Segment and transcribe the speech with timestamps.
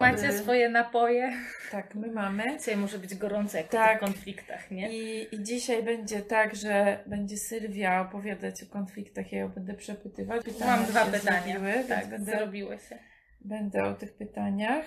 [0.00, 1.32] Macie swoje napoje.
[1.72, 2.58] Tak, my mamy.
[2.58, 3.96] Dzisiaj może być gorąco jak Tak.
[3.96, 4.92] w konfliktach, nie?
[4.92, 10.44] I, I dzisiaj będzie tak, że będzie Sylwia opowiadać o konfliktach, ja ją będę przepytywać.
[10.44, 11.40] Pytania Mam dwa pytania.
[11.58, 12.98] Zrobiły, tak, będę, zrobiły się.
[13.40, 14.84] będę o tych pytaniach.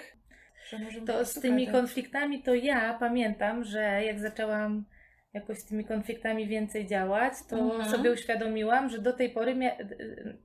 [1.07, 1.81] To z tymi gadać.
[1.81, 4.85] konfliktami to ja pamiętam, że jak zaczęłam
[5.33, 7.89] jakoś z tymi konfliktami więcej działać, to Mhm.
[7.89, 9.75] sobie uświadomiłam, że do tej pory mia-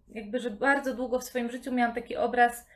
[0.09, 2.67] jakby, że bardzo długo w swoim życiu miałam taki obraz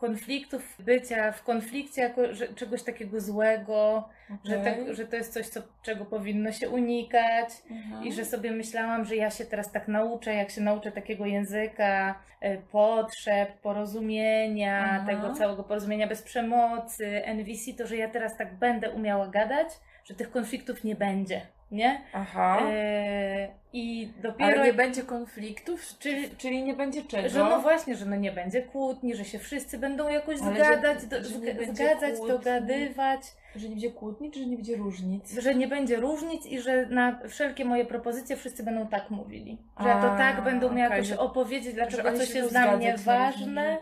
[0.00, 4.08] konfliktów, bycia w konflikcie jako że, czegoś takiego złego,
[4.44, 4.74] że, Okej.
[4.86, 7.48] tak, że to jest coś, co, czego powinno się unikać.
[7.70, 8.04] Mhm.
[8.04, 12.20] I że sobie myślałam, że ja się teraz tak nauczę, jak się nauczę takiego języka
[12.40, 15.06] e, potrzeb, porozumienia, Aha.
[15.06, 19.68] tego całego porozumienia bez przemocy, NVC, to że ja teraz tak będę umiała gadać,
[20.04, 22.00] że tych konfliktów nie będzie, nie?
[22.12, 22.58] Aha.
[22.70, 24.52] E, I dopiero.
[24.52, 27.28] Ale nie będzie konfliktów, Czyli- czyli, nie będzie czego?
[27.28, 30.64] że no właśnie, że no nie będzie kłótni, że się wszyscy będą jakoś Ale że-
[30.64, 31.28] zgadać, do, że
[31.72, 32.28] zgadzać, kłótni.
[32.28, 33.20] dogadywać.
[33.56, 35.38] Że nie będzie kłótni, czy że nie będzie różnic?
[35.38, 39.58] że nie będzie różnic i że na wszelkie moje propozycje wszyscy będą tak mówili.
[39.80, 42.76] Że ja to A, tak umiała okej, jakoś że- opowiedzieć, dlaczego coś jest będą dla
[42.76, 43.78] mnie zgadzać ważne.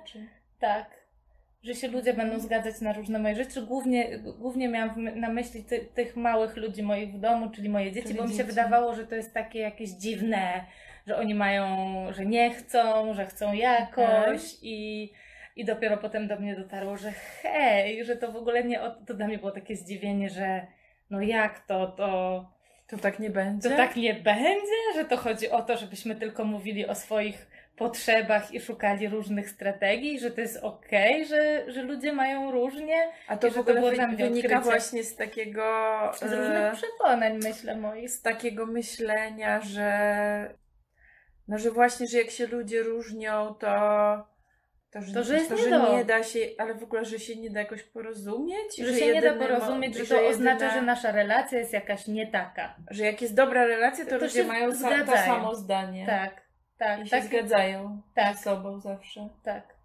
[0.58, 0.97] Tak.
[1.68, 3.62] Że się ludzie będą zgadzać na różne moje rzeczy.
[3.62, 8.14] Głównie, głównie miałam na myśli ty, tych małych ludzi moich w domu, czyli moje dzieci,
[8.14, 10.64] bo mi się wydawało, że to jest takie jakieś dziwne,
[11.06, 11.66] że oni mają,
[12.12, 15.10] że nie chcą, że chcą jakoś i,
[15.56, 19.26] i dopiero potem do mnie dotarło, że hej, że to w ogóle nie, to dla
[19.26, 20.66] mnie było takie zdziwienie, że
[21.10, 22.44] no jak to, to
[22.90, 23.70] To tak nie będzie?
[23.70, 28.52] to tak nie będzie, że to chodzi o to, żebyśmy tylko mówili o swoich potrzebach
[28.54, 33.08] i szukali różnych strategii, że to jest okej, że, że ludzie mają różnie.
[33.28, 34.60] A to w że to ogóle było dla wynika odkrycie.
[34.60, 35.62] właśnie z takiego...
[36.16, 38.10] Z e, różnych przekonań, myślę, moich.
[38.10, 39.88] z takiego myślenia, że
[41.48, 43.68] no, że właśnie, że jak się ludzie różnią, to
[44.92, 45.96] to, że, To, że jest to, nie że do.
[45.96, 49.22] nie da się, ale w ogóle, że się nie da jakoś porozumieć, Że się nie
[49.22, 52.76] da porozumieć, że to jedyna- oznacza, że nasza relacja jest jakaś nie taka.
[52.90, 55.24] że jak jest dobra relacja, to, To ludzie mają sa- to zgadzają.
[55.26, 56.06] samo zdanie.
[56.06, 56.47] Tak,
[56.78, 58.36] tak, I się tak, zgadzają tak.
[58.36, 59.28] ze sobą zawsze.
[59.44, 59.78] tak.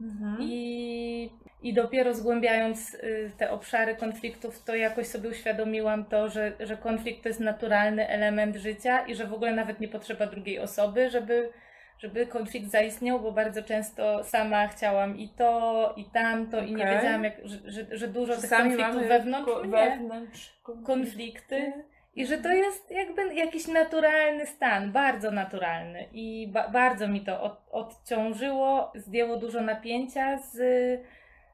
[0.00, 0.36] Mhm.
[0.40, 1.30] I,
[1.62, 7.22] I dopiero zgłębiając y, te obszary konfliktów, to jakoś sobie uświadomiłam to, że, że konflikt
[7.22, 11.52] to jest naturalny element życia i że w ogóle nawet nie potrzeba drugiej osoby, żeby,
[11.98, 17.24] żeby konflikt zaistniał, bo bardzo często sama chciałam i to, i tamto, i nie wiedziałam,
[17.24, 21.72] jak, że, że, że dużo tych Czasami konfliktów mamy wewnątrz ko- wewnątrz konflikty.
[22.20, 26.08] I że to jest jakby jakiś naturalny stan, bardzo naturalny.
[26.12, 30.56] I ba- bardzo mi to od- odciążyło, zdjęło dużo napięcia z,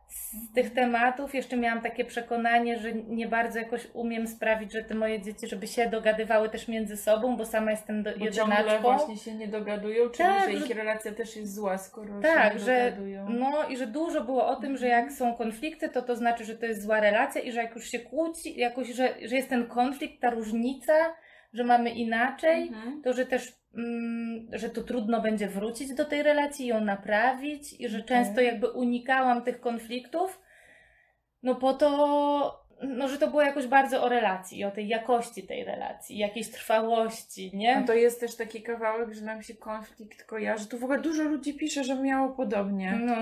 [0.08, 1.34] z tych tematów.
[1.34, 5.66] Jeszcze miałam takie przekonanie, że nie bardzo jakoś umiem sprawić, że te moje dzieci, żeby
[5.66, 8.82] się dogadywały też między sobą, bo sama jestem do, Bo ciągle jedynaczką.
[8.82, 12.52] właśnie się nie dogadują, czyli Tak, że ich że- relacja też jest zła, skoro Tak,
[12.52, 13.28] się nie że- dogadują.
[13.30, 16.54] No i że dużo było o tym, że jak są konflikty, to to znaczy, że
[16.56, 19.66] to jest zła relacja i że jak już się kłóci, jakoś, że, że jest ten
[19.66, 20.92] konflikt, ta różnica,
[21.52, 23.02] że mamy inaczej, Mhm.
[23.02, 23.52] to że też,
[24.52, 29.42] że to trudno będzie wrócić do tej relacji, ją naprawić i że często jakby unikałam
[29.42, 30.40] tych konfliktów,
[31.42, 35.64] no po to, no że to było jakoś bardzo o relacji, o tej jakości tej
[35.64, 37.80] relacji, jakiejś trwałości, nie?
[37.80, 40.68] No to jest też taki kawałek, że nam się konflikt kojarzy.
[40.68, 42.92] Tu w ogóle dużo ludzi pisze, że miało podobnie.
[43.04, 43.14] No,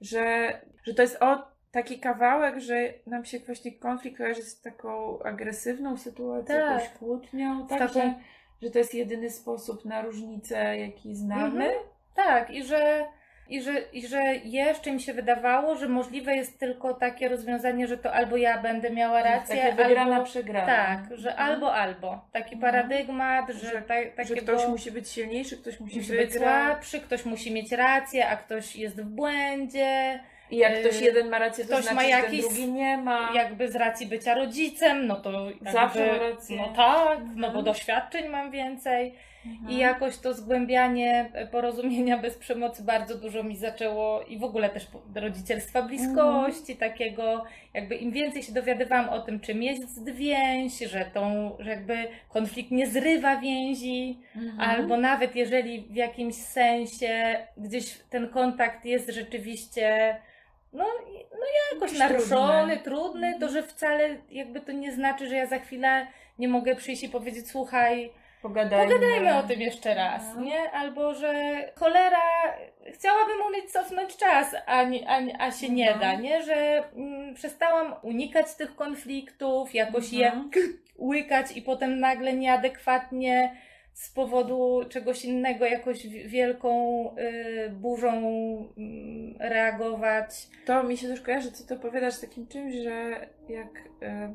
[0.00, 0.52] Że,
[0.84, 5.96] że to jest o taki kawałek, że nam się właśnie konflikt kojarzy z taką agresywną
[5.96, 6.70] sytuacją, Tak.
[6.82, 8.14] jakąś kłótnią, tak, taką- że,
[8.62, 11.64] że to jest jedyny sposób na różnicę, jaki znamy.
[11.64, 11.84] Mhm.
[12.14, 13.04] Tak, i że,
[13.48, 17.98] i, że, i że jeszcze mi się wydawało, że możliwe jest tylko takie rozwiązanie, że
[17.98, 20.66] to albo ja będę miała rację, Taka wygrana, albo przegrana.
[20.66, 21.50] tak, że Mhm.
[21.50, 22.20] albo albo.
[22.32, 22.60] Taki Mhm.
[22.72, 27.00] paradygmat, że, Że- ta, Że takiego ktoś musi być silniejszy, ktoś musi, musi być słabszy,
[27.00, 30.20] ktoś musi mieć rację, a ktoś jest w błędzie.
[30.50, 32.98] I jak ktoś Yy, jeden ma rację, to ktoś znaczy, ma jakiś- ten drugi nie
[32.98, 33.30] ma.
[33.34, 36.56] Jakby z racji bycia rodzicem, no to jakby, Zawsze ma rację.
[36.56, 37.64] No tak, no bo Mhm.
[37.64, 39.14] doświadczeń mam więcej.
[39.46, 39.70] Mhm.
[39.70, 44.86] I jakoś to zgłębianie porozumienia bez przemocy bardzo dużo mi zaczęło i w ogóle też
[45.14, 46.78] rodzicielstwa bliskości, Mhm.
[46.90, 47.44] takiego
[47.74, 52.70] jakby im więcej się dowiadywałam o tym, czym jest więź, że, tą, że jakby konflikt
[52.70, 54.60] nie zrywa więzi, Mhm.
[54.70, 60.16] albo nawet jeżeli w jakimś sensie gdzieś ten kontakt jest rzeczywiście
[60.72, 60.84] no,
[61.32, 62.84] no jakoś Jakiś naruszony, trudny.
[62.84, 66.06] trudny, to że wcale jakby to nie znaczy, że ja za chwilę
[66.38, 68.94] nie mogę przyjść i powiedzieć, słuchaj, Pogadajmy.
[68.94, 70.40] Pogadajmy o tym jeszcze raz, No.
[70.40, 70.70] nie?
[70.72, 71.32] Albo, że
[71.76, 72.18] cholera,
[72.94, 76.00] chciałabym umieć cofnąć czas, a, nie, a, a się nie Mhm.
[76.16, 76.42] da, nie?
[76.42, 76.54] Że
[76.96, 80.50] mm, przestałam unikać tych konfliktów, jakoś je Mhm.
[80.98, 83.56] łykać i potem nagle nieadekwatnie
[83.96, 86.70] z powodu czegoś innego, jakoś wi- wielką
[87.16, 88.12] y, burzą
[88.78, 90.48] mm, reagować.
[90.66, 93.68] To mi się też kojarzy, co ty opowiadasz z takim czymś, że jak,
[94.02, 94.32] e,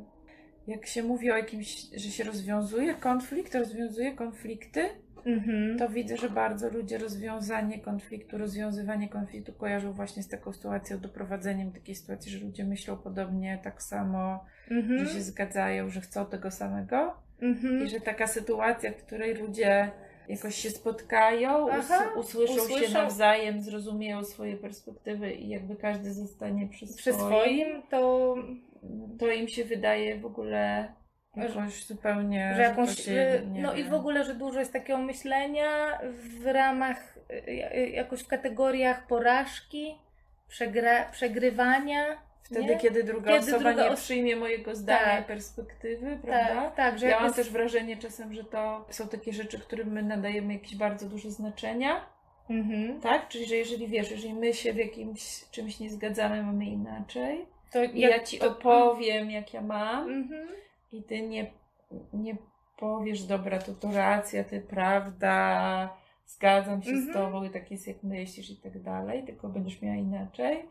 [0.67, 4.89] jak się mówi o jakimś, że się rozwiązuje konflikt, rozwiązuje konflikty,
[5.25, 5.77] Mhm.
[5.79, 11.67] to widzę, że bardzo ludzie rozwiązanie konfliktu, rozwiązywanie konfliktu kojarzą właśnie z taką sytuacją, doprowadzeniem
[11.71, 14.99] do takiej sytuacji, że ludzie myślą podobnie, tak samo, Mhm.
[15.05, 17.13] że się zgadzają, że chcą tego samego.
[17.41, 17.85] Mhm.
[17.85, 19.91] I że taka sytuacja, w której ludzie
[20.29, 22.93] jakoś się spotkają, Aha, usłyszą, się usłyszą.
[22.93, 28.35] nawzajem, zrozumieją swoje perspektywy i jakby każdy zostanie przy swoim, Przy swoim to,
[29.19, 30.93] to im się wydaje w ogóle
[31.35, 33.89] jakoś zupełnie, że jakąś, się, y, no i wiem.
[33.89, 39.95] w ogóle, że dużo jest takiego myślenia w ramach, y, y, jakoś w kategoriach porażki,
[40.47, 42.30] przegra, przegrywania.
[42.51, 42.79] Wtedy, nie?
[42.79, 45.25] kiedy druga Kiedy osoba druga nie przyjmie mojego zdania Tak.
[45.27, 46.61] perspektywy, prawda?
[46.61, 49.87] Tak, tak, że Ja mam z- też wrażenie czasem, że to są takie rzeczy, którym
[49.91, 52.05] my nadajemy jakieś bardzo duże znaczenia,
[52.49, 53.01] Mhm.
[53.01, 53.27] tak?
[53.27, 57.83] Czyli, że jeżeli wiesz, jeżeli my się w jakimś czymś nie zgadzamy, mamy inaczej, To
[57.83, 60.47] i jak- ja ci to- opowiem, jak ja mam, Mhm.
[60.91, 61.51] i ty nie,
[62.13, 62.35] nie
[62.77, 65.89] powiesz, dobra, to to racja, ty prawda,
[66.25, 67.13] zgadzam się z Mhm.
[67.13, 70.65] tobą i tak jest, jak myślisz i tak dalej, tylko będziesz miała inaczej,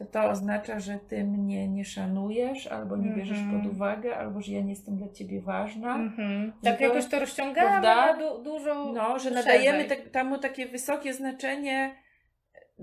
[0.00, 3.62] to to oznacza, że ty mnie nie szanujesz, albo nie bierzesz Mhm.
[3.62, 5.94] pod uwagę, albo że ja nie jestem dla ciebie ważna.
[5.96, 6.52] Mhm.
[6.64, 10.66] Że Tak to- jakoś to rozciągamy na du- dużo No, że nadajemy tak, temu takie
[10.66, 11.94] wysokie znaczenie,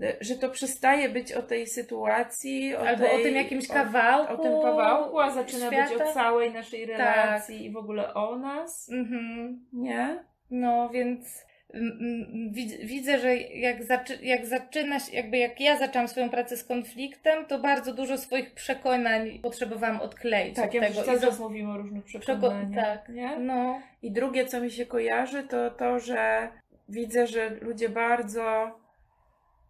[0.04, 3.74] e, że to przestaje być o tej sytuacji, o, Albo tej, o tym jakimś o-
[3.74, 6.06] kawałku o tym kawałku, a zaczyna być świata.
[6.10, 8.90] o całej naszej relacji i w ogóle o nas.
[8.92, 9.66] Mhm.
[9.74, 10.24] Nie?
[10.52, 11.48] No, więc mm, mm,
[12.84, 17.46] widzę, że jak, zaczy, jak zaczyna się, jakby jak ja zaczęłam swoją pracę z konfliktem,
[17.46, 21.04] to bardzo dużo swoich przekonań potrzebowałam odkleić Tak, od ja tego.
[21.04, 22.86] cały za- czas mówimy o różnych przekonaniach.
[22.86, 23.10] tak.
[23.10, 23.40] Nie?
[23.40, 26.48] No, I drugie, co mi się kojarzy, to to, że
[26.90, 28.72] widzę, że ludzie bardzo,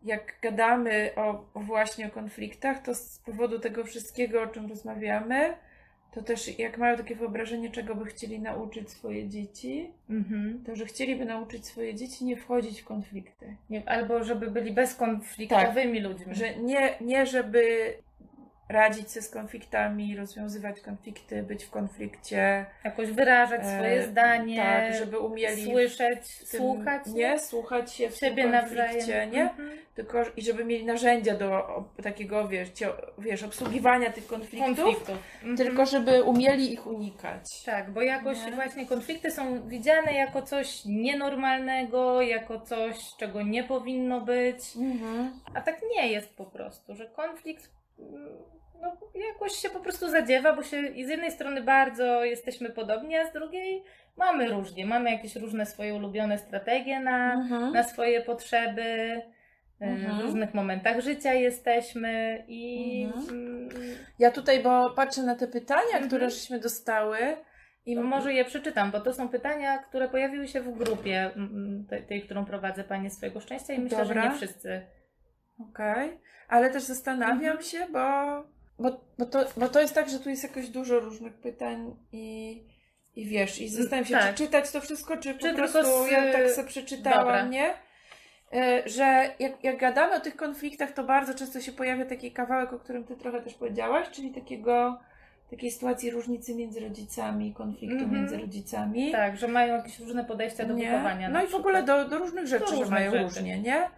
[0.04, 5.54] jak gadamy o, o właśnie o konfliktach, to z powodu tego wszystkiego, o czym rozmawiamy,
[6.12, 10.64] to też jak mają takie wyobrażenie, czego by chcieli nauczyć swoje dzieci, mhm.
[10.66, 13.56] to że chcieliby nauczyć swoje dzieci nie wchodzić w konflikty.
[13.70, 16.36] nie, albo żeby byli bezkonfliktowymi ludźmi.
[16.36, 17.94] Że nie, nie żeby
[18.70, 22.66] radzić sobie z konfliktami, rozwiązywać konflikty, być w konflikcie.
[22.84, 27.06] Jakoś wyrażać swoje e, zdanie, Tak, żeby umieli słyszeć, tym- słuchać.
[27.08, 28.52] Nie, słuchać się w nawzajem.
[28.66, 29.42] konflikcie, nie?
[29.42, 29.70] Mhm.
[29.96, 31.64] Tylko i żeby mieli narzędzia do
[32.04, 35.18] takiego, wiesz, cio, wiesz, obsługiwania tych konfliktów, Konfliktów.
[35.36, 35.58] Mhm.
[35.58, 37.64] tylko żeby umieli ich unikać.
[37.66, 38.52] Tak, bo jakoś Nie?
[38.52, 44.76] właśnie konflikty są widziane jako coś nienormalnego, jako coś, czego nie powinno być.
[44.78, 45.40] Mhm.
[45.54, 47.70] A tak nie jest po prostu, że konflikt
[48.00, 48.28] mm,
[48.82, 48.98] no,
[49.28, 53.30] jakoś się po prostu zadziewa, bo się i z jednej strony bardzo jesteśmy podobni, a
[53.30, 53.84] z drugiej
[54.18, 54.86] mamy różnie.
[54.86, 57.74] Mamy jakieś różne swoje ulubione strategie na, Mhm.
[57.74, 59.22] na swoje potrzeby.
[59.82, 60.18] Mhm.
[60.18, 63.04] W różnych momentach życia jesteśmy i.
[63.16, 63.30] Mhm.
[63.30, 63.70] mm,
[64.20, 66.08] Ja tutaj, bo patrzę na te pytania, Mhm.
[66.08, 67.18] które żeśmy dostały
[67.86, 71.32] i No może je przeczytam, bo to są pytania, które pojawiły się w grupie
[71.90, 74.22] tej, tej którą prowadzę Panie swojego szczęścia i myślę, Dobra.
[74.24, 74.82] że nie wszyscy.
[75.70, 77.62] Okej, ale też zastanawiam Mhm.
[77.62, 78.00] się, bo,
[78.80, 82.64] bo, bo, to, bo to jest tak, że tu jest jakoś dużo różnych pytań i,
[83.16, 84.36] i wiesz, i zastanawiam się, Tak.
[84.36, 87.46] czy czytać to wszystko, czy, Czy po prostu z- ja tak sobie przeczytałam, Dobra.
[87.48, 87.74] nie?
[88.54, 92.74] E, Że jak, jak gadamy o tych konfliktach, to bardzo często się pojawia taki kawałek,
[92.74, 95.00] o którym ty trochę też powiedziałaś, czyli takiego
[95.50, 98.14] takiej sytuacji różnicy między rodzicami, konfliktu Mhm.
[98.14, 99.12] między rodzicami.
[99.12, 100.92] Tak, że mają jakieś różne podejścia do Nie?
[100.92, 101.30] wychowania.
[101.30, 103.24] No i w ogóle do, do różnych rzeczy, że różnych mają rzeczy.
[103.24, 103.90] różnie, nie?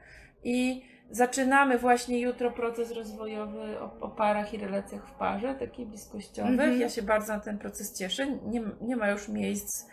[0.43, 6.51] I zaczynamy właśnie jutro proces rozwojowy o, o parach i relacjach w parze, takich bliskościowych.
[6.51, 6.79] Mhm.
[6.79, 8.27] Ja się bardzo na ten proces cieszę.
[8.27, 9.89] Nie, nie ma już miejsc,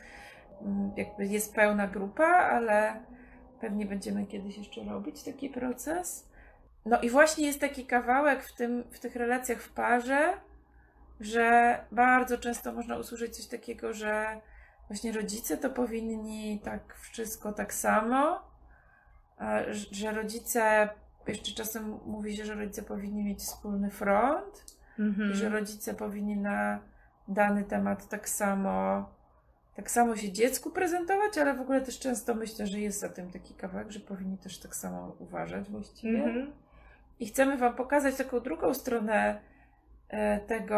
[0.62, 3.00] mm, jakby jest pełna grupa, ale
[3.60, 6.28] pewnie będziemy kiedyś jeszcze robić taki proces.
[6.86, 10.32] No i właśnie jest taki kawałek w, tym, w tych relacjach w parze,
[11.20, 14.40] że bardzo często można usłyszeć coś takiego, że
[14.88, 18.40] właśnie rodzice to powinni tak wszystko tak samo,
[19.90, 20.88] że rodzice,
[21.28, 25.32] jeszcze czasem mówi się, że rodzice powinni mieć wspólny front Mhm.
[25.32, 26.80] i że rodzice powinni na
[27.28, 29.06] dany temat tak samo
[29.74, 33.30] tak samo się dziecku prezentować, ale w ogóle też często myślę, że jest za tym
[33.30, 36.24] taki kawałek, że powinni też tak samo uważać właściwie.
[36.24, 36.52] Mhm.
[37.20, 39.40] I chcemy Wam pokazać taką drugą stronę
[40.08, 40.76] e, tego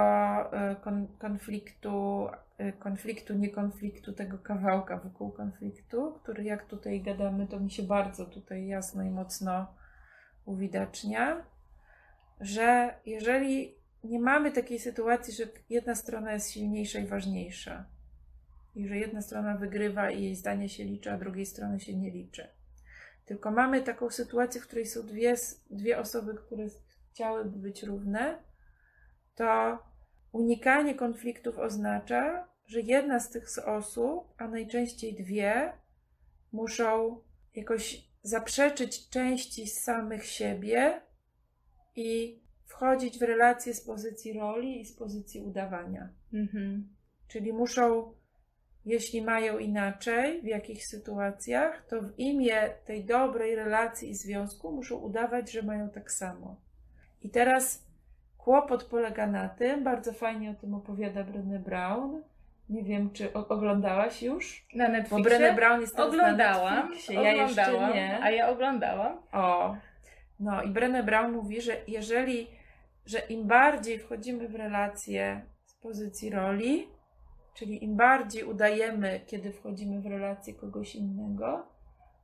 [0.53, 2.29] e, kon, konfliktu,
[2.59, 7.83] e, konfliktu, nie konfliktu, tego kawałka wokół konfliktu, który jak tutaj gadamy, to mi się
[7.83, 9.67] bardzo tutaj jasno i mocno
[10.49, 11.45] uwidacznia,
[12.41, 13.75] że jeżeli
[14.05, 17.85] nie mamy takiej sytuacji, że jedna strona jest silniejsza i ważniejsza,
[18.75, 22.11] i że jedna strona wygrywa i jej zdanie się liczy, a drugiej strony się nie
[22.11, 22.49] liczy.
[23.25, 25.35] Tylko mamy taką sytuację, w której są dwie,
[25.71, 26.67] dwie osoby, które
[27.11, 28.39] chciałyby być równe,
[29.35, 29.79] to
[30.33, 35.73] unikanie konfliktów oznacza, że jedna z tych osób, a najczęściej dwie,
[36.53, 37.21] muszą
[37.55, 41.01] jakoś zaprzeczyć części samych siebie
[41.97, 46.09] i wchodzić w relacje z pozycji roli i z pozycji udawania.
[46.33, 46.89] Mhm.
[47.29, 48.13] Czyli muszą,
[48.85, 54.97] jeśli mają inaczej w jakichś sytuacjach, to w imię tej dobrej relacji i związku muszą
[54.97, 56.61] udawać, że mają tak samo.
[57.23, 57.87] I teraz
[58.39, 62.23] kłopot polega na tym, bardzo fajnie o tym opowiada Brené Brown.
[62.69, 64.67] Nie wiem, czy oglądałaś już?
[64.75, 67.15] Na Bo Netflixie Brené Brown jest teraz oglądałam, na Netflixie.
[67.15, 68.23] Ja jeszcze oglądałam, nie.
[68.23, 69.17] a ja oglądałam.
[69.33, 69.77] O,
[70.41, 72.47] no i Brené Brown mówi, że jeżeli,
[73.07, 76.89] że im bardziej wchodzimy w relacje z pozycji roli,
[77.55, 81.67] czyli im bardziej udajemy, kiedy wchodzimy w relację kogoś innego,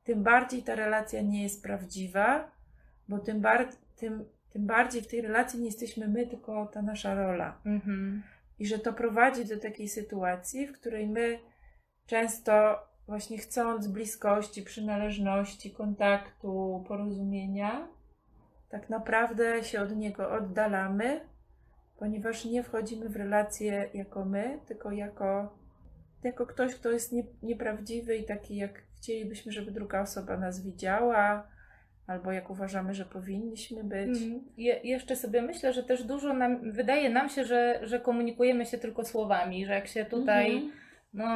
[0.04, 2.50] tym bardziej ta relacja nie jest prawdziwa,
[3.08, 7.14] bo tym, bar- tym, tym bardziej w tej relacji nie jesteśmy my, tylko ta nasza
[7.14, 7.58] rola.
[7.66, 8.22] Mhm.
[8.58, 11.38] I że to prowadzi do takiej sytuacji, w której my
[12.06, 17.88] często właśnie chcąc bliskości, przynależności, kontaktu, porozumienia,
[18.68, 21.20] tak naprawdę się od niego oddalamy,
[21.98, 25.58] ponieważ nie wchodzimy w relacje jako my, tylko jako,
[26.22, 31.53] jako ktoś, kto jest nie, nieprawdziwy i taki, jak chcielibyśmy, żeby druga osoba nas widziała,
[32.06, 34.08] albo jak uważamy, że powinniśmy być.
[34.22, 34.40] Mhm.
[34.56, 38.78] Je, jeszcze sobie myślę, że też dużo nam, wydaje nam się, że, że komunikujemy się
[38.78, 40.72] tylko słowami, że jak się tutaj, Mhm.
[41.14, 41.26] No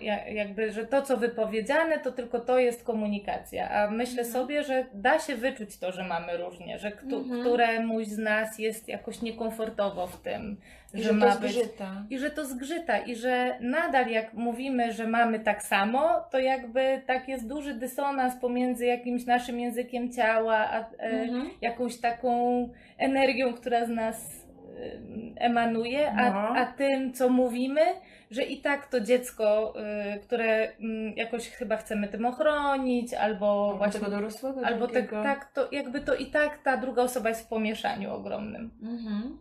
[0.00, 4.32] ja- jakby, że to co wypowiedziane, to tylko to jest komunikacja, a myślę Mhm.
[4.32, 7.40] sobie, że da się wyczuć to, że mamy różnie, że kto, Mhm.
[7.40, 10.56] któremuś z nas jest jakoś niekomfortowo w tym,
[10.94, 12.04] I że, że to ma być zgrzyta.
[12.10, 17.02] i że to zgrzyta, i że nadal jak mówimy, że mamy tak samo, to jakby
[17.06, 21.50] tak jest duży dysonans pomiędzy jakimś naszym językiem ciała, a e, Mhm.
[21.60, 24.45] jakąś taką energią, która z nas e,
[25.36, 26.56] emanuje, a, No.
[26.56, 27.80] a tym, co mówimy,
[28.30, 34.00] że i tak to dziecko, e, które mm, jakoś chyba chcemy tym ochronić, albo właśnie.
[34.00, 37.48] tego dorosłego Albo tak, tak, to jakby to i tak ta druga osoba jest w
[37.48, 38.70] pomieszaniu ogromnym.
[38.82, 39.38] Mhm.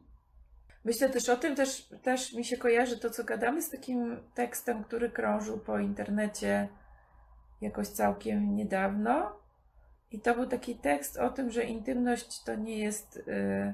[0.86, 4.84] Myślę też o tym, też, też mi się kojarzy to, co gadamy z takim tekstem,
[4.84, 6.68] który krążył po internecie
[7.62, 9.32] jakoś całkiem niedawno.
[10.12, 13.74] I to był taki tekst o tym, że intymność to nie jest, y,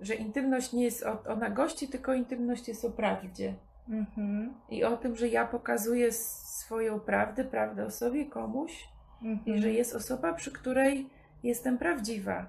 [0.00, 3.54] że intymność nie jest o, o nagości, tylko intymność jest o prawdzie.
[3.88, 4.54] Mhm.
[4.68, 8.88] I o tym, że ja pokazuję swoją prawdę, prawdę o sobie komuś,
[9.22, 9.56] Mhm.
[9.56, 11.10] i że jest osoba, przy której
[11.42, 12.46] jestem prawdziwa.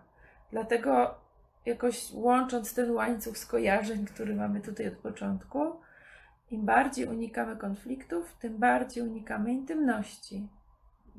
[0.51, 1.15] Dlatego
[1.65, 5.59] jakoś łącząc ten łańcuch skojarzeń, który mamy tutaj od początku,
[6.51, 10.47] im bardziej unikamy konfliktów, tym bardziej unikamy intymności.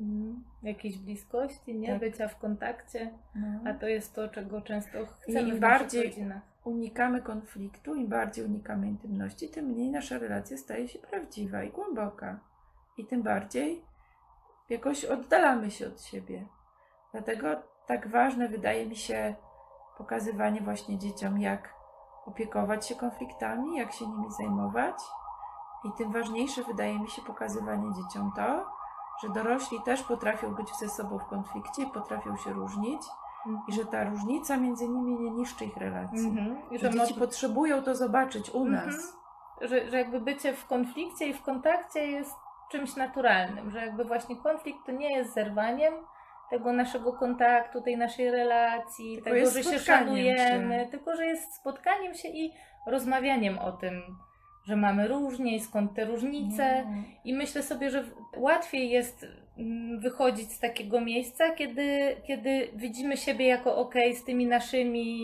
[0.01, 0.45] Mhm.
[0.63, 1.89] Jakiejś bliskości, nie?
[1.89, 2.01] Tak.
[2.01, 3.11] Bycia w kontakcie.
[3.35, 3.71] No.
[3.71, 6.43] A to jest to, czego często chcemy im w bardziej- rodzinach.
[6.65, 12.41] Unikamy konfliktu, im bardziej unikamy intymności, tym mniej nasza relacja staje się prawdziwa i głęboka.
[12.99, 13.85] I tym bardziej
[14.71, 16.47] jakoś oddalamy się od siebie.
[17.13, 17.49] Dlatego
[17.87, 19.35] tak ważne wydaje mi się
[19.99, 21.75] pokazywanie właśnie dzieciom, jak
[22.27, 24.95] opiekować się konfliktami, jak się nimi zajmować.
[25.85, 28.67] I tym ważniejsze wydaje mi się pokazywanie dzieciom to,
[29.23, 33.03] że dorośli też potrafią być ze sobą w konflikcie potrafią się różnić,
[33.69, 36.29] i że ta różnica między nimi nie niszczy ich relacji.
[36.29, 36.57] Mhm.
[36.71, 38.87] I Że dzieci mo- potrzebują to zobaczyć u Mhm.
[38.87, 39.17] nas.
[39.61, 42.35] że, że jakby bycie w konflikcie i w kontakcie jest
[42.71, 45.95] czymś naturalnym, że jakby właśnie konflikt to nie jest zerwaniem
[46.51, 50.91] tego naszego kontaktu, tej naszej relacji, Tylko tego, że się szanujemy, się.
[50.91, 52.53] tylko że jest spotkaniem się i
[52.87, 54.03] rozmawianiem o tym,
[54.71, 56.85] że mamy różnie i skąd te różnice.
[56.85, 57.03] No.
[57.25, 58.05] I myślę sobie, że
[58.37, 59.27] łatwiej jest
[59.59, 65.21] mm, wychodzić z takiego miejsca, kiedy, kiedy widzimy siebie jako ok z tymi naszymi,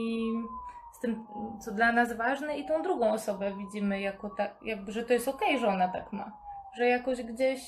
[0.97, 1.27] z tym,
[1.61, 5.29] co dla nas ważne, i tą drugą osobę widzimy jako tak, jakby, że to jest
[5.29, 6.33] ok, że ona tak ma.
[6.77, 7.61] Że jakoś gdzieś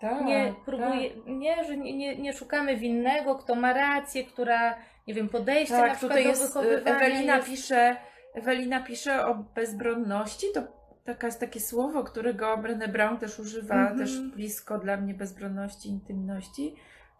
[0.00, 4.74] Tak, nie próbuje, nie, że nie, nie, nie szukamy winnego, kto ma rację, która,
[5.06, 7.48] nie wiem, podejście Tak, na przykład tutaj do jest, wychowywania Ewelina jest...
[7.48, 7.96] pisze,
[8.34, 13.98] Ewelina pisze o bezbronności, to taka jest takie słowo, którego Brené Brown też używa, Mhm.
[13.98, 16.74] też blisko dla mnie bezbronności, intymności.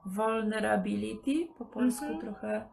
[0.07, 2.21] Vulnerability, po polsku Mhm.
[2.21, 2.65] trochę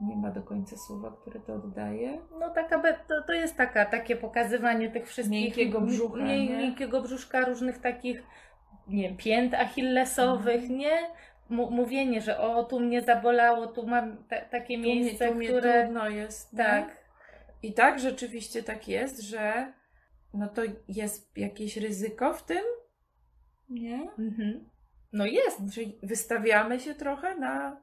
[0.00, 2.18] nie ma do końca słowa, które to oddaje.
[2.40, 5.42] No taka, to, to jest taka, takie pokazywanie tych wszystkich...
[5.42, 6.48] Miękkiego brzucha, nie?
[6.58, 8.22] Miękkiego brzuszka, różnych takich,
[8.88, 10.78] nie wiem, pięt achillesowych, Mhm.
[10.78, 10.92] nie?
[11.50, 15.34] M- mówienie, że o, tu mnie zabolało, tu mam ta, takie Tu mnie, miejsce, tu
[15.34, 15.82] mnie które...
[15.82, 16.52] trudno jest.
[16.52, 16.58] nie?
[16.64, 16.96] Tak.
[17.62, 19.72] I tak rzeczywiście tak jest, że
[20.34, 22.62] no to jest jakieś ryzyko w tym,
[23.68, 24.08] nie?
[24.18, 24.68] Mhm.
[25.12, 25.60] No jest.
[25.74, 27.82] Czyli wystawiamy się trochę na,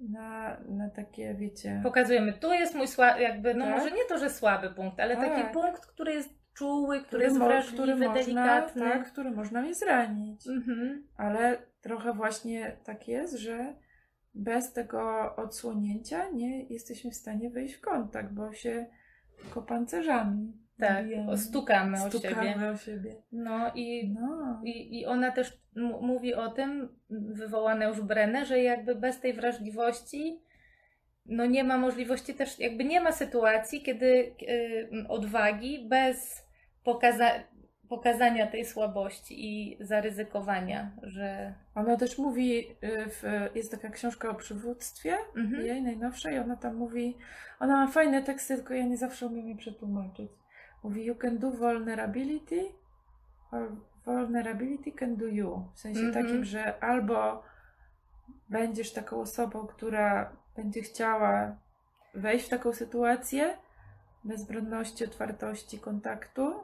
[0.00, 1.80] na, na takie, wiecie...
[1.82, 3.76] Pokazujemy, tu jest mój słaby, jakby, no Tak.
[3.76, 5.52] może nie to, że słaby punkt, ale taki Tak.
[5.52, 8.82] punkt, który jest czuły, który, jest mo- wrażliwy, który można, delikatny.
[8.82, 10.46] tak, który można mnie zranić.
[10.46, 11.06] Mhm.
[11.16, 13.74] Ale trochę właśnie tak jest, że
[14.34, 18.86] bez tego odsłonięcia nie jesteśmy w stanie wejść w kontakt, bo się
[19.42, 22.70] tylko pancerzami Tak, stukamy, o Stukamy siebie.
[22.70, 23.14] o siebie.
[23.32, 24.60] No i, No.
[24.64, 25.58] i, i ona też
[26.00, 30.40] mówi o tym, wywołane już Brenę, że jakby bez tej wrażliwości
[31.26, 34.06] no nie ma możliwości też, jakby nie ma sytuacji, kiedy
[34.42, 36.46] y, odwagi bez
[36.84, 37.40] pokaza-
[37.88, 42.74] pokazania tej słabości i zaryzykowania, że Ona też mówi, y,
[43.10, 43.22] w,
[43.54, 45.66] jest taka książka o przywództwie, mhm.
[45.66, 47.16] jej najnowszej, ona tam mówi,
[47.60, 50.30] ona ma fajne teksty, tylko ja nie zawsze umiem je przetłumaczyć.
[50.82, 52.60] Mówi, you can do vulnerability,
[53.52, 55.68] or vulnerability can do you.
[55.74, 56.24] W sensie Mhm.
[56.24, 57.42] takim, że albo
[58.48, 61.56] będziesz taką osobą, która będzie chciała
[62.14, 63.56] wejść w taką sytuację,
[64.24, 66.54] bezbronności, otwartości, kontaktu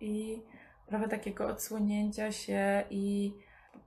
[0.00, 0.42] i
[0.86, 3.34] trochę takiego odsłonięcia się i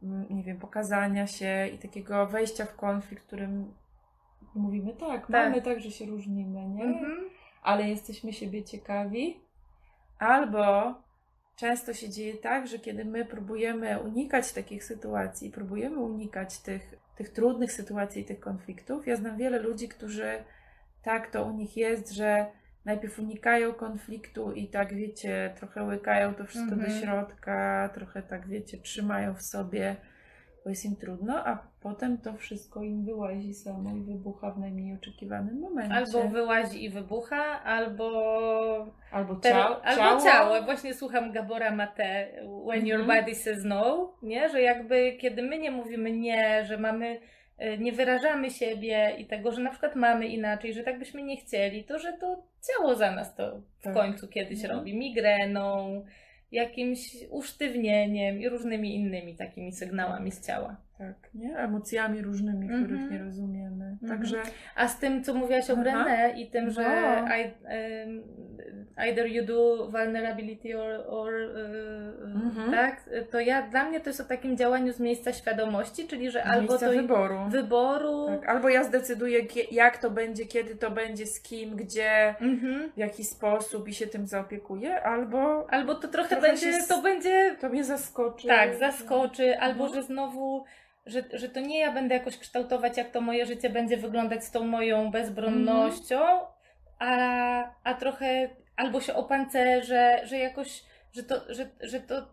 [0.04, 3.74] mm, nie wiem, pokazania się i takiego wejścia w konflikt, którym
[4.56, 6.84] mówimy tak, mamy tak, że się różnimy, nie?
[6.84, 7.30] Mhm.
[7.62, 9.45] Ale jesteśmy siebie ciekawi.
[10.20, 10.96] Albo
[11.56, 17.30] często się dzieje tak, że kiedy my próbujemy unikać takich sytuacji, próbujemy unikać tych, tych
[17.30, 19.08] trudnych sytuacji i tych konfliktów.
[19.08, 20.44] Ja znam wiele ludzi, którzy
[21.04, 22.46] tak to u nich jest, że
[22.86, 27.02] najpierw unikają konfliktu i tak wiecie, trochę łykają to wszystko do Mhm.
[27.02, 29.96] środka, trochę tak wiecie, trzymają w sobie,
[30.66, 34.96] bo jest im trudno, a potem to wszystko im wyłazi samo i wybucha w najmniej
[34.96, 35.96] oczekiwanym momencie.
[35.96, 38.08] Albo wyłazi i wybucha, albo
[39.12, 40.62] albo, ciało, albo ciało.
[40.62, 42.28] Właśnie słucham Gabora Mate,
[42.68, 43.20] When Your Mhm.
[43.22, 44.50] Body Says No, nie?
[44.50, 47.20] że jakby kiedy my nie mówimy nie, że mamy,
[47.62, 51.38] y, nie wyrażamy siebie i tego, że na przykład mamy inaczej, że tak byśmy nie
[51.38, 53.94] chcieli, to że to ciało za nas to w Tak.
[53.94, 54.80] końcu kiedyś Mhm.
[54.80, 56.04] robi migreną,
[56.52, 60.76] jakimś usztywnieniem i różnymi innymi takimi sygnałami z ciała.
[60.98, 61.58] Tak, nie?
[61.58, 62.86] Emocjami różnymi, Mhm.
[62.86, 63.86] których nie rozumiemy.
[63.86, 64.12] Mhm.
[64.12, 64.42] Także
[64.76, 65.82] A z tym, co mówiłaś o Aha.
[65.84, 66.82] Brené i tym, że
[67.22, 67.36] No.
[67.38, 68.24] I, em,
[68.98, 71.46] either you do vulnerability or, or y,
[72.36, 72.72] Mhm.
[72.72, 76.44] tak, to ja, dla mnie to jest o takim działaniu z miejsca świadomości, czyli że
[76.44, 77.40] albo miejsca to wyboru.
[77.50, 79.40] wyboru, Tak, albo ja zdecyduję,
[79.72, 82.92] jak to będzie, kiedy to będzie, z kim, gdzie, mhm.
[82.96, 87.02] w jaki sposób i się tym zaopiekuję, albo albo to trochę, Trochę będzie, się to
[87.02, 88.48] będzie to mnie zaskoczy.
[88.48, 89.94] tak, zaskoczy, albo Mhm.
[90.02, 90.64] że znowu
[91.06, 94.52] że, że to nie ja będę jakoś kształtować, jak to moje życie będzie wyglądać z
[94.52, 96.18] tą moją bezbronnością,
[97.00, 100.84] a, a trochę albo się opancerzę, że jakoś,
[101.14, 102.28] że to, że, że to,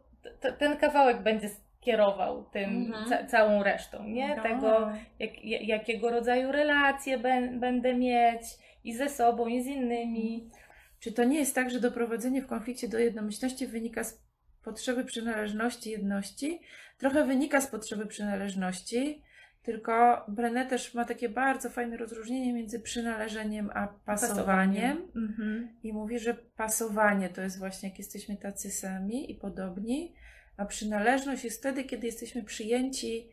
[0.58, 1.48] ten kawałek będzie
[1.80, 3.08] kierował tym Mhm.
[3.08, 4.36] ca- całą resztą, nie?
[4.36, 4.42] No.
[4.42, 7.18] Tego, jak, ja- jakiego rodzaju relacje
[7.52, 8.42] będę mieć
[8.84, 10.50] i ze sobą, i z innymi.
[11.00, 14.22] Czy to nie jest tak, że doprowadzenie w konflikcie do jednomyślności wynika z
[14.64, 16.60] potrzeby przynależności, jedności?
[16.98, 19.22] Trochę wynika z potrzeby przynależności,
[19.62, 25.08] tylko Brené też ma takie bardzo fajne rozróżnienie między przynależeniem a pasowaniem.
[25.16, 25.68] Mhm.
[25.82, 30.14] I mówi, że pasowanie to jest właśnie jak jesteśmy tacy sami i podobni,
[30.56, 33.28] a przynależność jest wtedy, kiedy jesteśmy przyjęci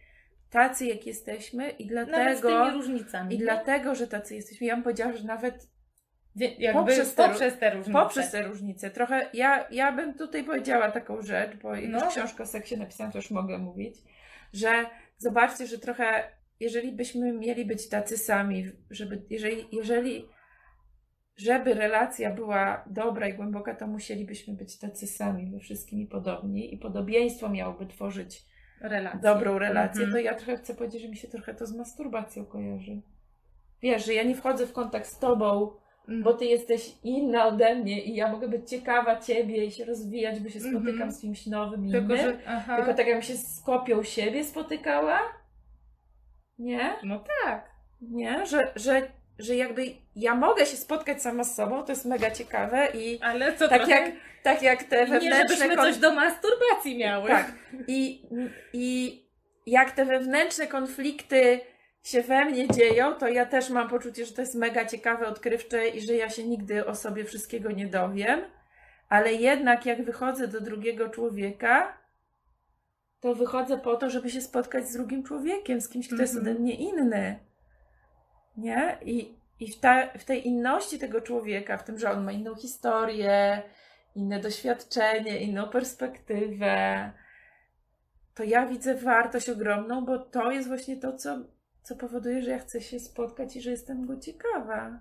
[0.50, 3.36] tacy, jak jesteśmy i Nawet z dlatego, tymi różnicami.
[3.36, 3.44] i nie?
[3.44, 4.68] dlatego, że tacy jesteśmy.
[4.68, 5.68] Ja bym powiedziała, że nawet
[6.36, 8.00] Jakby poprzez poprzez te te, różnice.
[8.00, 8.92] poprzez te różnice.
[8.92, 12.06] Trochę ja, ja bym tutaj powiedziała taką rzecz, bo No.
[12.06, 13.96] już książkę o seksie napisałam, to już mogę mówić,
[14.54, 14.86] że
[15.20, 16.24] zobaczcie, że trochę,
[16.60, 20.26] jeżeli byśmy mieli być tacy sami, żeby, jeżeli, jeżeli
[21.38, 26.74] żeby relacja była dobra i głęboka, to musielibyśmy być tacy sami we wszystkim i podobni
[26.74, 28.46] i podobieństwo miałoby tworzyć
[28.82, 29.20] Relacje.
[29.20, 30.12] dobrą relację, Mhm.
[30.12, 33.02] to ja trochę chcę powiedzieć, że mi się trochę to z masturbacją kojarzy.
[33.82, 35.72] Wiesz, że ja nie wchodzę w kontakt z tobą.
[36.10, 40.40] Bo ty jesteś inna ode mnie i ja mogę być ciekawa ciebie i się rozwijać,
[40.40, 42.08] bo się spotykam z kimś nowym, innym.
[42.08, 42.86] Tylko, Tylko, że, aha.
[42.86, 45.20] tak jakbym się z kopią siebie spotykała.
[46.60, 46.96] Nie?
[47.04, 47.70] No tak.
[48.02, 48.46] Nie?
[48.46, 49.02] Że, że,
[49.40, 53.54] że jakby ja mogę się spotkać sama z sobą, to jest mega ciekawe i Ale
[53.58, 54.02] co tak trochę...
[54.02, 54.12] jak,
[54.44, 57.30] tak jak te I nie, wewnętrzne kon- coś do masturbacji miały.
[57.30, 57.54] Tak.
[57.88, 58.22] I,
[58.74, 59.20] I
[59.66, 61.60] jak te wewnętrzne konflikty
[62.04, 65.88] się we mnie dzieją, to ja też mam poczucie, że to jest mega ciekawe, odkrywcze
[65.88, 68.42] i że ja się nigdy o sobie wszystkiego nie dowiem.
[69.10, 71.98] Ale jednak jak wychodzę do drugiego człowieka,
[73.20, 76.56] to wychodzę po to, żeby się spotkać z drugim człowiekiem, z kimś, kto jest Mhm.
[76.56, 77.40] ode mnie inny.
[78.58, 78.98] Nie?
[79.02, 82.56] I, i w, ta, w tej inności tego człowieka, w tym, że on ma inną
[82.56, 83.64] historię,
[84.16, 87.12] inne doświadczenie, inną perspektywę,
[88.36, 91.38] to ja widzę wartość ogromną, bo to jest właśnie to, co,
[91.90, 95.00] co powoduje, że ja chcę się spotkać i że jestem go ciekawa.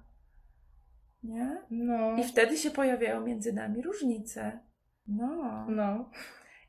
[1.23, 1.63] Nie?
[1.71, 2.17] No.
[2.17, 4.59] I wtedy się pojawiają między nami różnice.
[5.07, 5.67] No.
[5.69, 6.11] No.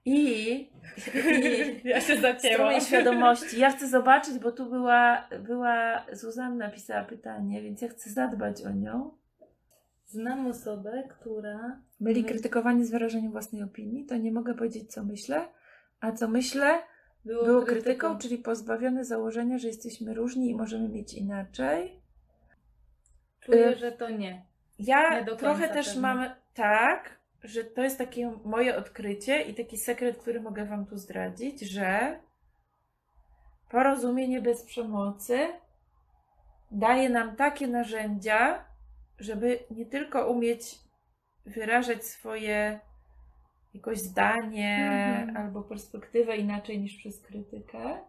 [0.06, 2.82] I, i Ja się zacięłam.
[2.82, 3.60] świadomości.
[3.60, 8.72] Ja chcę zobaczyć, bo tu była, była Zuzanna pisała pytanie, więc ja chcę zadbać o
[8.72, 9.12] nią.
[10.06, 11.82] Znam osobę, która.
[12.00, 12.34] Byli Mhm.
[12.34, 15.46] krytykowani z wyrażeniem własnej opinii, to nie mogę powiedzieć, co myślę,
[16.00, 16.80] a co myślę,
[17.26, 22.02] było krytyką, czyli pozbawione założenia, że jesteśmy różni i możemy mieć inaczej.
[23.40, 24.46] Czuję, y- że to nie.
[24.80, 26.02] Ja Nie trochę też pewnie.
[26.02, 30.98] mam tak, że to jest takie moje odkrycie i taki sekret, który mogę Wam tu
[30.98, 32.20] zdradzić, że
[33.70, 35.48] porozumienie bez przemocy
[36.72, 38.66] daje nam takie narzędzia,
[39.20, 40.80] żeby nie tylko umieć
[41.46, 42.80] wyrażać swoje
[43.80, 44.78] jakoś zdanie
[45.20, 45.38] Mhm.
[45.38, 48.00] albo perspektywę inaczej niż przez krytykę.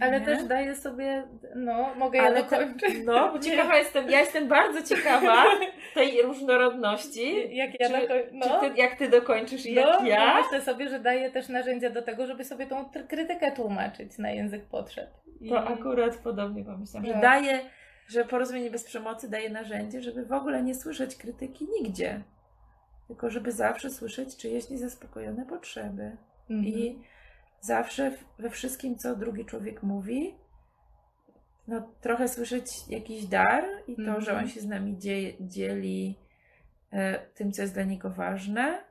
[0.00, 0.26] Ale nie?
[0.26, 1.28] też daję sobie.
[1.56, 2.94] No, mogę Ale ja te- dokończyć.
[3.04, 5.44] No, bo ciekawa jestem, ja jestem bardzo ciekawa
[5.94, 7.56] tej różnorodności.
[7.56, 8.18] Jak ja Czy- dokoń...
[8.42, 8.60] Czy no.
[8.60, 10.40] ty, jak ty dokończysz i No, jak no ja?
[10.42, 14.64] myślę sobie, że daję też narzędzia do tego, żeby sobie tą krytykę tłumaczyć na język
[14.68, 15.10] potrzeb.
[15.40, 15.48] I...
[15.48, 17.22] To akurat podobnie pomyślałam, że Tak.
[17.22, 17.60] daje,
[18.08, 22.20] że porozumienie bez przemocy daje narzędzie, żeby w ogóle nie słyszeć krytyki nigdzie.
[23.08, 26.16] Tylko żeby zawsze słyszeć czyjeś niezaspokojone potrzeby.
[26.50, 26.64] Mhm.
[26.68, 26.98] I
[27.60, 30.34] zawsze w- we wszystkim, co drugi człowiek mówi,
[31.68, 34.20] no trochę słyszeć jakiś dar i to, Mhm.
[34.20, 36.18] że on się z nami dzie- dzieli
[36.92, 38.84] e, tym, co jest dla niego ważne.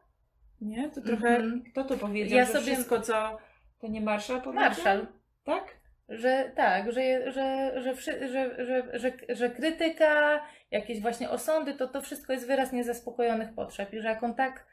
[0.62, 0.90] Nie?
[0.90, 1.64] To trochę, Mhm.
[1.72, 3.38] kto to powiedział, Ja sobie- wszystko, co...
[3.80, 4.64] To nie Marszał powiedział?
[4.70, 5.08] Marszal.
[5.44, 5.77] Tak?
[6.10, 7.96] Że tak, że, że, że,
[8.28, 8.66] że,
[9.00, 10.42] że, że, krytyka,
[10.72, 13.94] jakieś właśnie osądy, to to wszystko jest wyraz niezaspokojonych potrzeb.
[13.94, 14.68] I że jak on tak.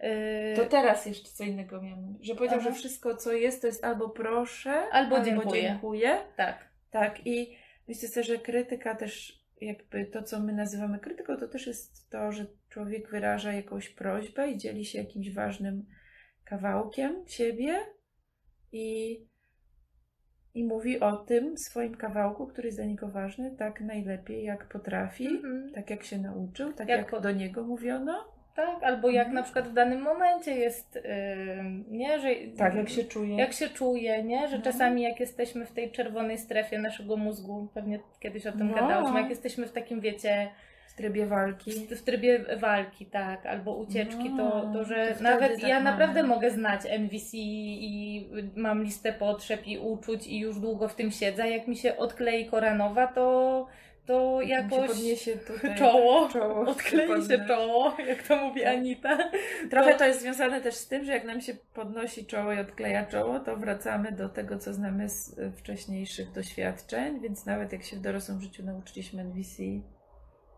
[0.00, 2.18] Yy, To teraz jeszcze co innego miałam.
[2.20, 2.68] Że powiedział, Aha.
[2.70, 5.62] że wszystko, co jest, to jest albo proszę, Albo dziękuję.
[5.62, 6.18] dziękuję.
[6.36, 6.70] tak.
[6.90, 7.56] Tak, i
[7.88, 12.32] myślę sobie, że krytyka też, jakby to, co my nazywamy krytyką, to też jest to,
[12.32, 15.86] że człowiek wyraża jakąś prośbę i dzieli się jakimś ważnym
[16.44, 17.80] kawałkiem siebie
[18.72, 19.16] i,
[20.60, 25.26] i mówi o tym swoim kawałku, który jest dla niego ważny, tak najlepiej jak potrafi,
[25.26, 25.72] Mhm.
[25.74, 28.24] tak jak się nauczył, tak Jak jak, po- do niego mówiono,
[28.56, 29.34] Tak, albo jak Mhm.
[29.34, 31.02] na przykład w danym momencie jest, yy,
[31.88, 32.28] nie, że.
[32.58, 33.36] tak jak się czuje.
[33.36, 34.48] Jak się czuje, nie?
[34.48, 34.62] Że No.
[34.64, 38.74] czasami jak jesteśmy w tej czerwonej strefie naszego mózgu, pewnie kiedyś o tym No.
[38.74, 40.48] gadałyśmy, jak jesteśmy w takim, wiecie,
[40.90, 41.70] w trybie walki.
[41.96, 45.90] w trybie walki, tak, albo ucieczki, to, No, to że to nawet ja mamy.
[45.90, 51.10] naprawdę mogę znać MVC i mam listę potrzeb i uczuć i już długo w tym
[51.10, 51.50] siedzę.
[51.50, 53.66] Jak mi się odklei koranowa, to,
[54.06, 58.64] to jakoś podniesie tutaj czoło, czoło odklei się czoło, jak to mówi.
[58.64, 59.18] Anita.
[59.70, 62.58] Trochę To- to jest związane też z tym, że jak nam się podnosi czoło i
[62.58, 67.96] odkleja czoło, to wracamy do tego, co znamy z wcześniejszych doświadczeń, więc nawet jak się
[67.96, 69.62] w dorosłym życiu nauczyliśmy NVC,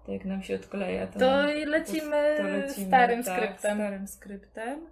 [0.07, 3.77] to jak nam się odkleja, to, To nam- lecimy, to lecimy starym tak, skryptem.
[3.79, 4.87] starym skryptem.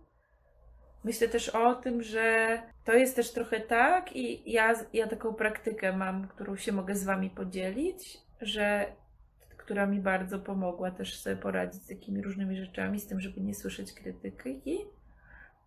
[1.05, 5.93] Myślę też o tym, że to jest też trochę tak i ja, ja taką praktykę
[5.97, 8.87] mam, którą się mogę z Wami podzielić, że
[9.57, 13.55] która mi bardzo pomogła też sobie poradzić z takimi różnymi rzeczami, z tym, żeby nie
[13.55, 14.79] słyszeć krytyki.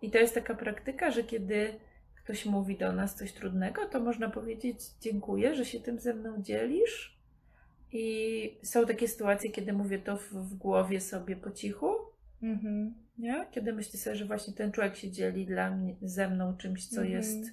[0.02, 1.80] I to jest taka praktyka, że kiedy
[2.24, 6.42] ktoś mówi do nas coś trudnego, to można powiedzieć dziękuję, że się tym ze mną
[6.42, 7.13] dzielisz.
[7.96, 11.96] I są takie sytuacje, kiedy mówię to w, w głowie sobie po cichu,
[12.44, 12.94] Mhm.
[13.18, 13.48] nie?
[13.52, 17.02] Kiedy myślę sobie, że właśnie ten człowiek się dzieli dla mnie, ze mną czymś, co
[17.02, 17.12] Mhm.
[17.12, 17.46] jest,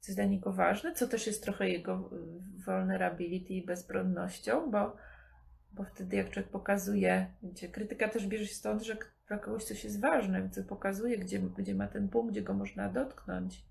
[0.00, 4.96] co jest dla niego ważne, co też jest trochę jego y, vulnerability i bezbronnością, bo,
[5.72, 8.96] bo wtedy jak człowiek pokazuje, gdzie krytyka też bierze się stąd, że
[9.28, 12.88] dla kogoś coś jest ważne, więc pokazuje, gdzie, gdzie ma ten punkt, gdzie go można
[12.88, 13.64] dotknąć,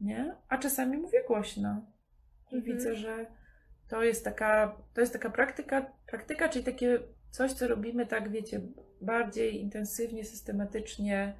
[0.00, 0.34] nie?
[0.48, 1.86] A czasami mówię głośno
[2.52, 2.62] i Mhm.
[2.76, 3.26] widzę, że
[3.88, 6.98] to jest taka, to jest taka praktyka, praktyka, czyli takie
[7.30, 8.60] coś, co robimy tak, wiecie,
[9.00, 11.34] bardziej intensywnie, systematycznie,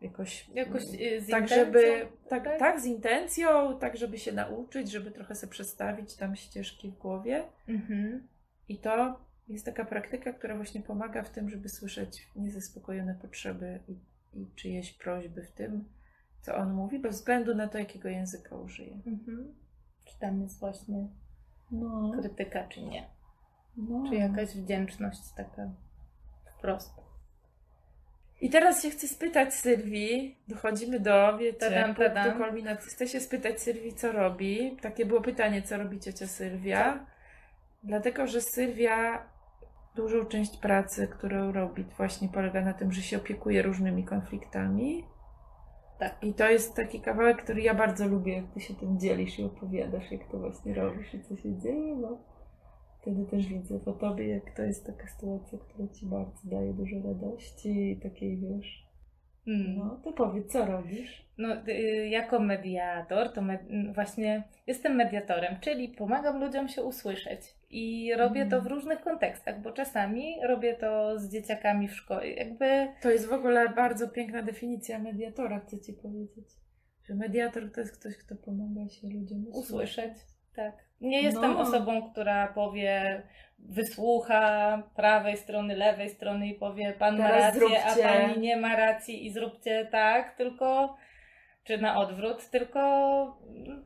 [0.00, 2.58] jakoś, Jakoś y, z tak, intencją, żeby, tak, tak?
[2.58, 7.44] tak, z intencją, tak, żeby się nauczyć, żeby trochę sobie przestawić tam ścieżki w głowie.
[7.68, 8.28] Mhm.
[8.68, 13.92] I to jest taka praktyka, która właśnie pomaga w tym, żeby słyszeć niezaspokojone potrzeby i,
[14.40, 15.84] i czyjeś prośby w tym,
[16.40, 19.00] co on mówi, bez względu na to, jakiego języka użyje.
[19.06, 19.54] Mhm.
[20.04, 21.08] Czy tam jest właśnie
[21.70, 23.06] No, krytyka, czy nie?
[23.76, 24.04] no.
[24.08, 25.62] Czy jakaś wdzięczność taka
[26.58, 27.06] wprost?
[28.40, 32.38] I teraz się chcę spytać Sylwii, dochodzimy do, wiecie, Tadam, tadam.
[32.38, 32.90] kulminacji.
[32.90, 34.76] Chcę się spytać Sylwii, co robi.
[34.82, 37.06] Takie było pytanie, co robi ciocia Sylwia.
[37.82, 39.26] Dlatego, że Sylwia
[39.94, 45.04] dużą część pracy, którą robi, właśnie polega na tym, że się opiekuje różnymi konfliktami.
[45.98, 46.24] Tak.
[46.24, 49.44] I to jest taki kawałek, który ja bardzo lubię, jak ty się tym dzielisz i
[49.44, 52.18] opowiadasz, jak to właśnie robisz i co się dzieje, bo
[53.00, 56.96] wtedy też widzę po tobie, jak to jest taka sytuacja, która ci bardzo daje dużo
[57.04, 58.86] radości i takiej, wiesz,
[59.48, 59.76] Mm.
[59.78, 61.26] no to powiedz, co robisz?
[61.38, 67.40] No, y, jako mediator, to me- właśnie jestem mediatorem, czyli pomagam ludziom się usłyszeć.
[67.70, 68.72] I robię to w Mm.
[68.72, 72.28] różnych kontekstach, bo czasami robię to z dzieciakami w szkole.
[72.30, 76.48] Jakby To jest w ogóle bardzo piękna definicja mediatora, chcę ci powiedzieć.
[77.04, 80.12] Że mediator to jest ktoś, kto pomaga się ludziom usłyszeć.
[80.56, 80.74] Tak.
[81.00, 81.60] Nie jestem No.
[81.60, 83.22] osobą, która powie,
[83.58, 87.84] wysłucha prawej strony, lewej strony i powie, pan ma Teraz rację, zróbcie.
[88.08, 90.96] a pani nie ma racji i zróbcie tak, tylko
[91.66, 92.80] czy na odwrót, tylko
[93.56, 93.84] mm,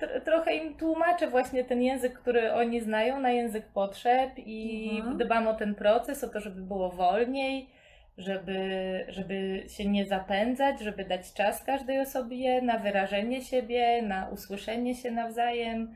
[0.00, 5.18] tr- trochę im tłumaczę właśnie ten język, który oni znają, na język potrzeb i Mhm.
[5.18, 7.70] dbam o ten proces, o to, żeby było wolniej,
[8.18, 8.60] żeby,
[9.08, 15.10] żeby się nie zapędzać, żeby dać czas każdej osobie na wyrażenie siebie, na usłyszenie się
[15.10, 15.94] nawzajem.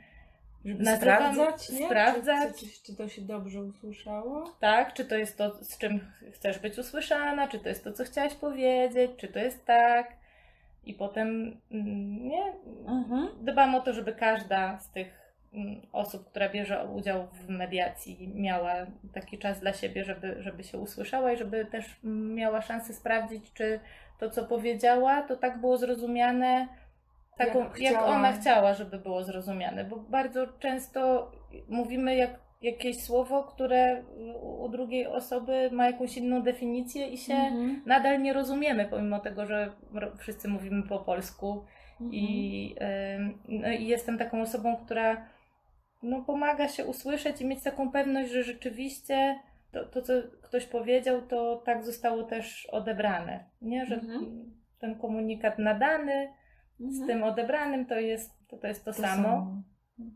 [0.65, 1.01] Żeby Nazywam-
[1.35, 1.87] sprawdzać, nie?
[1.87, 2.55] sprawdzać.
[2.61, 4.45] Czy, czy, czy to się dobrze usłyszało?
[4.61, 7.93] Tak, czy to jest to, z czym ch- chcesz być usłyszana, czy to jest to,
[7.93, 10.13] co chciałaś powiedzieć, czy to jest tak.
[10.85, 12.53] I potem mm, nie,
[12.87, 13.29] Mhm.
[13.41, 18.73] dbam o to, żeby każda z tych mm, osób, która bierze udział w mediacji, miała
[19.15, 23.53] taki czas dla siebie, żeby, żeby się usłyszała i żeby też mm, miała szansę sprawdzić,
[23.53, 23.81] czy
[24.19, 26.69] to, co powiedziała, to tak było zrozumiane,
[27.37, 29.85] taką, Jak jak, ona chciała, żeby było zrozumiane.
[29.85, 31.31] Bo bardzo często
[31.69, 32.31] mówimy jak,
[32.63, 34.03] jakieś słowo, które
[34.43, 37.83] u, drugiej osoby ma jakąś inną definicję i się Mhm.
[37.87, 39.73] nadal nie rozumiemy, pomimo tego, że
[40.19, 41.65] wszyscy mówimy po polsku.
[42.01, 42.11] Mhm.
[42.13, 42.75] I,
[43.49, 45.27] no, i jestem taką osobą, która
[46.03, 49.39] no, pomaga się usłyszeć i mieć taką pewność, że rzeczywiście
[49.73, 53.45] to, to, co ktoś powiedział, to tak zostało też odebrane.
[53.63, 53.87] Nie?
[53.87, 54.51] Że Mhm.
[54.79, 56.33] ten komunikat nadany
[56.79, 57.07] z Mhm.
[57.09, 59.57] tym odebranym to jest to, to, jest to, To samo.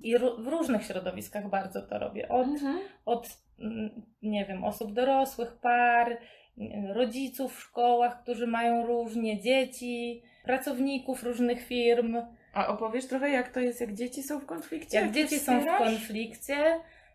[0.02, 2.28] I w różnych środowiskach bardzo to robię.
[2.28, 2.78] Od, Mhm.
[3.06, 3.28] od
[3.60, 3.90] mm,
[4.22, 6.18] nie wiem, osób dorosłych, par,
[6.58, 12.16] mm, rodziców w szkołach, którzy mają różnie, dzieci, pracowników różnych firm.
[12.54, 14.96] A opowiesz trochę, jak to jest, jak dzieci są w konflikcie?
[14.96, 16.56] Jak ich dzieci są w konflikcie,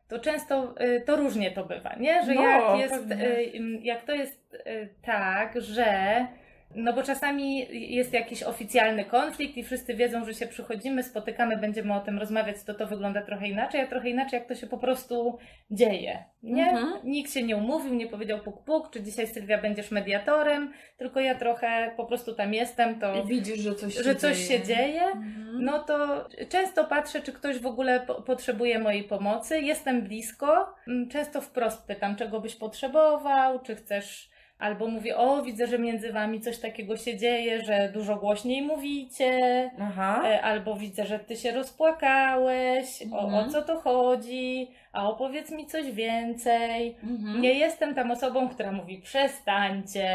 [0.08, 2.24] to często y, to różnie to bywa, nie?
[2.26, 6.28] Że No, jak, jest, y, ym, jak to jest y, tak, że
[6.76, 11.94] no bo czasami jest jakiś oficjalny konflikt i wszyscy wiedzą, że się przychodzimy, spotykamy, będziemy
[11.94, 14.78] o tym rozmawiać, to to wygląda trochę inaczej, a trochę inaczej, jak to się po
[14.78, 15.38] prostu
[15.72, 16.70] dzieje, nie?
[16.70, 16.94] Mhm.
[17.04, 21.36] Nikt się nie umówił, nie powiedział puk puk, czy dzisiaj Sylwia będziesz mediatorem, tylko ja
[21.36, 24.60] trochę po prostu tam jestem, to I widzisz, że coś się że coś dzieje.
[24.60, 25.64] się dzieje, Mhm.
[25.66, 29.60] no to często patrzę, czy ktoś w ogóle po- potrzebuje mojej pomocy.
[29.62, 30.76] Jestem blisko.
[30.88, 34.30] Mm, Często wprost pytam, czego byś potrzebował, czy chcesz.
[34.60, 39.72] Albo mówię, o, widzę, że między wami coś takiego się dzieje, że dużo głośniej mówicie.
[39.82, 40.22] Aha.
[40.26, 43.04] E, Albo widzę, że ty się rozpłakałeś.
[43.14, 43.50] O, o Mhm.
[43.50, 44.72] co to chodzi?
[44.94, 46.96] A opowiedz mi coś więcej.
[47.04, 47.42] Mhm.
[47.42, 50.10] Nie jestem tam osobą, która mówi, przestańcie.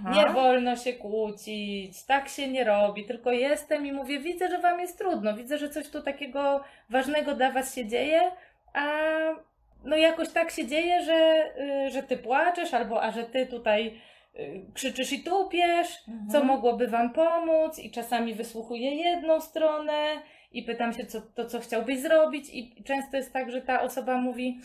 [0.00, 0.12] Aha.
[0.14, 4.80] Nie wolno się kłócić, tak się nie robi, tylko jestem i mówię, widzę, że wam
[4.80, 8.20] jest trudno, widzę, że coś tu takiego ważnego dla was się dzieje,
[8.74, 8.86] a
[9.86, 11.50] no jakoś tak się dzieje, że,
[11.86, 14.00] y, że ty płaczesz, albo a że ty tutaj
[14.38, 16.28] y, krzyczysz i tupiesz, Mhm.
[16.30, 20.02] co mogłoby wam pomóc i czasami wysłuchuję jedną stronę
[20.52, 24.16] i pytam się, co, to co chciałbyś zrobić i często jest tak, że ta osoba
[24.20, 24.62] mówi, "Mm,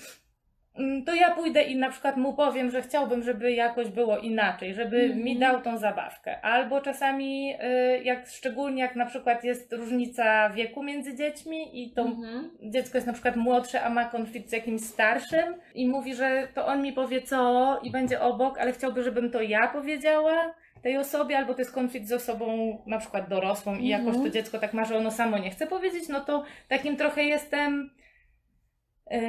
[1.05, 4.97] to ja pójdę i na przykład mu powiem, że chciałbym, żeby jakoś było inaczej, żeby
[5.01, 5.23] Mhm.
[5.23, 6.41] mi dał tą zabawkę.
[6.41, 7.53] Albo czasami,
[7.99, 12.49] y, jak szczególnie jak na przykład jest różnica wieku między dziećmi i to Mhm.
[12.61, 16.65] dziecko jest na przykład młodsze, a ma konflikt z jakimś starszym i mówi, że to
[16.65, 20.53] on mi powie co i będzie obok, ale chciałby, żebym to ja powiedziała
[20.83, 24.05] tej osobie, albo to jest konflikt z osobą na przykład dorosłą i Mhm.
[24.05, 27.23] jakoś to dziecko tak ma, że ono samo nie chce powiedzieć, no to takim trochę
[27.23, 27.89] jestem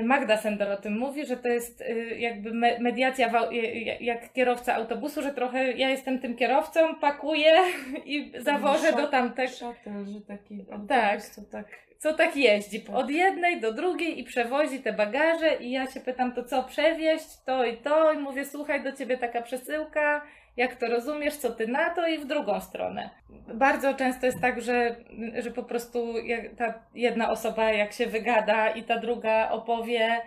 [0.03, 3.57] Magda Sender o tym mówi, że to jest y, jakby me- mediacja y,
[4.01, 7.53] jak kierowca autobusu, że trochę ja jestem tym kierowcą, pakuję
[8.05, 11.23] i zawożę do tamtego Szatel, że taki autobus, Tak.
[11.23, 11.67] co tak.
[11.99, 12.97] co tak jeździ Tak.
[12.97, 17.27] od jednej do drugiej i przewozi te bagaże i ja się pytam, to co przewieźć,
[17.47, 20.23] to i to i mówię, słuchaj, do ciebie taka przesyłka,
[20.57, 23.11] jak to rozumiesz, co ty na to i w drugą stronę.
[23.55, 24.97] Bardzo często jest tak, że,
[25.39, 26.15] że po prostu
[26.59, 30.21] ta jedna osoba jak się wygada i ta druga opowie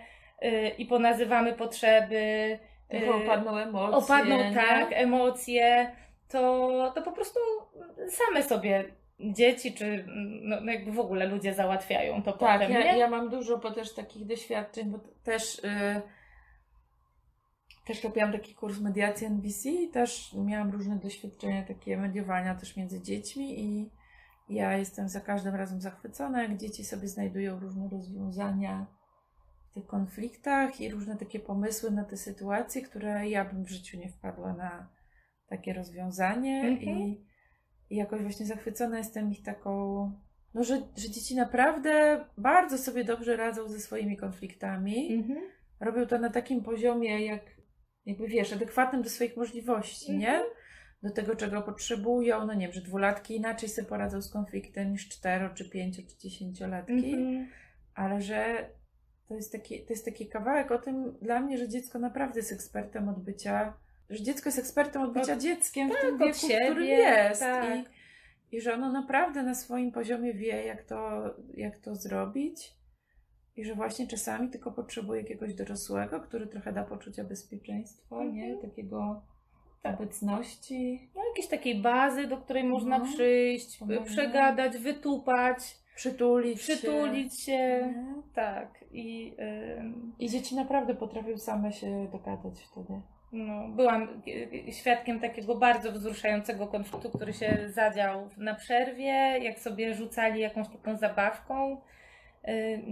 [0.44, 2.60] y, i ponazywamy potrzeby,
[2.90, 3.98] Trochę y, opadną emocje.
[3.98, 4.54] opadną nie?
[4.56, 5.92] tak emocje,
[6.30, 7.40] to, to po prostu
[8.10, 8.86] same sobie
[9.20, 10.06] dzieci, czy
[10.42, 13.00] no, no jakby w ogóle ludzie załatwiają to Tak, potem, ja, nie?
[13.00, 16.02] ja mam dużo też takich doświadczeń, bo też y,
[17.86, 23.02] też robiłam taki kurs mediacji NBC i też miałam różne doświadczenia takie mediowania też między
[23.02, 23.92] dziećmi i
[24.50, 28.86] ja jestem za każdym razem zachwycona, jak dzieci sobie znajdują różne rozwiązania
[29.70, 33.98] w tych konfliktach i różne takie pomysły na te sytuacje, które ja bym w życiu
[33.98, 34.90] nie wpadła na
[35.48, 36.98] takie rozwiązanie Mhm.
[37.00, 37.26] i,
[37.90, 40.12] i jakoś właśnie zachwycona jestem ich taką,
[40.54, 45.40] no że, że dzieci naprawdę bardzo sobie dobrze radzą ze swoimi konfliktami Mhm.
[45.80, 47.55] robią to na takim poziomie, jak
[48.06, 50.30] jakby wiesz, adekwatnym do swoich możliwości, nie?
[50.30, 50.50] Mhm.
[51.04, 52.46] Do tego, czego potrzebują.
[52.46, 56.18] No nie wiem, że dwulatki inaczej sobie poradzą z konfliktem niż cztero, czy pięcio, czy
[56.18, 57.48] dziesięciolatki, Mhm.
[57.96, 58.70] ale że
[59.28, 62.52] to jest, taki, to jest taki kawałek o tym dla mnie, że dziecko naprawdę jest
[62.52, 63.74] ekspertem od bycia,
[64.10, 66.76] że dziecko jest ekspertem od bycia Od- dzieckiem w tak, tym od wieku, w którym
[66.76, 67.42] siebie, jest.
[67.42, 67.76] tak.
[68.52, 71.22] I, I że ono naprawdę na swoim poziomie wie, jak to,
[71.54, 72.74] jak to zrobić.
[73.58, 78.46] I że właśnie czasami tylko potrzebuje jakiegoś dorosłego, który trochę da poczucia bezpieczeństwa, nie?
[78.46, 78.70] Mhm.
[78.70, 79.22] Takiego
[79.84, 83.06] obecności, No, jakiejś takiej bazy, do której można No.
[83.06, 85.58] przyjść, przegadać, wytupać,
[85.96, 87.46] przytulić, przytulić się.
[87.46, 87.94] się.
[87.96, 88.16] Nie?
[88.36, 88.86] Tak.
[88.92, 89.36] I
[89.80, 93.02] ym, I dzieci naprawdę potrafią same się dogadać wtedy.
[93.32, 94.22] no, byłam
[94.68, 100.68] y, świadkiem takiego bardzo wzruszającego konfliktu, który się zadział na przerwie, jak sobie rzucali jakąś
[100.70, 101.82] taką zabawką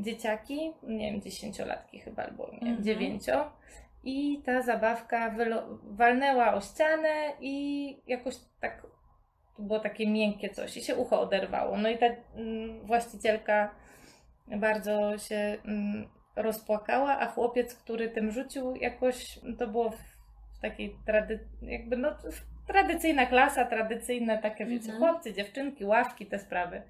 [0.01, 2.83] dzieciaki, nie wiem, dziesięciolatki chyba, albo nie Mhm.
[2.83, 3.51] dziewięcio.
[4.03, 8.81] I ta zabawka wylo- walnęła o ścianę i jakoś tak,
[9.57, 11.77] to było takie miękkie coś i się ucho oderwało.
[11.77, 13.75] No i ta mm, właścicielka
[14.47, 19.97] bardzo się mm, rozpłakała, a chłopiec, który tym rzucił, jakoś to było w,
[20.57, 22.09] w takiej trady, jakby no,
[22.67, 24.99] tradycyjna klasa, tradycyjne takie, wiecie, Mhm.
[24.99, 26.81] chłopcy, dziewczynki, ławki, te sprawy.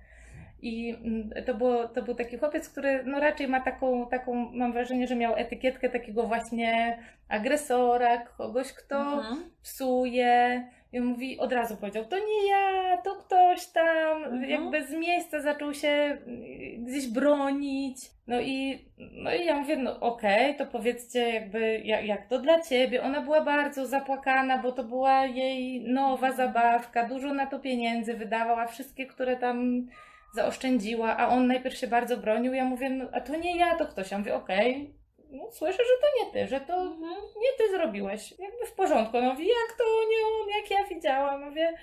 [0.63, 4.73] I mm, to, było, to był taki chłopiec, który no raczej ma taką, taką, mam
[4.73, 6.99] wrażenie, że miał etykietkę takiego właśnie
[7.30, 9.43] agresora, kogoś, kto Mhm.
[9.63, 10.67] psuje.
[10.93, 14.43] I on mówi, od razu powiedział, to nie ja, to ktoś tam, Mhm.
[14.49, 17.97] jakby z miejsca zaczął się y, gdzieś bronić.
[18.28, 22.62] No i, no i ja mówię, no okej, to powiedzcie jakby, jak, jak to dla
[22.62, 23.04] ciebie.
[23.04, 28.67] Ona była bardzo zapłakana, bo to była jej nowa zabawka, dużo na to pieniędzy wydawała,
[28.67, 29.88] wszystkie, które tam
[30.34, 32.54] zaoszczędziła, a on najpierw się bardzo bronił.
[32.54, 34.12] Ja mówię, no, a to nie ja, to ktoś.
[34.12, 34.93] Ja mówię, okej,
[35.32, 37.12] no słyszę, że to nie ty, że to Mhm.
[37.41, 38.32] nie ty zrobiłeś.
[38.39, 39.22] Jakby w porządku.
[39.22, 41.43] No mówi, jak to nie on, jak ja widziałam.
[41.50, 41.74] Mówię,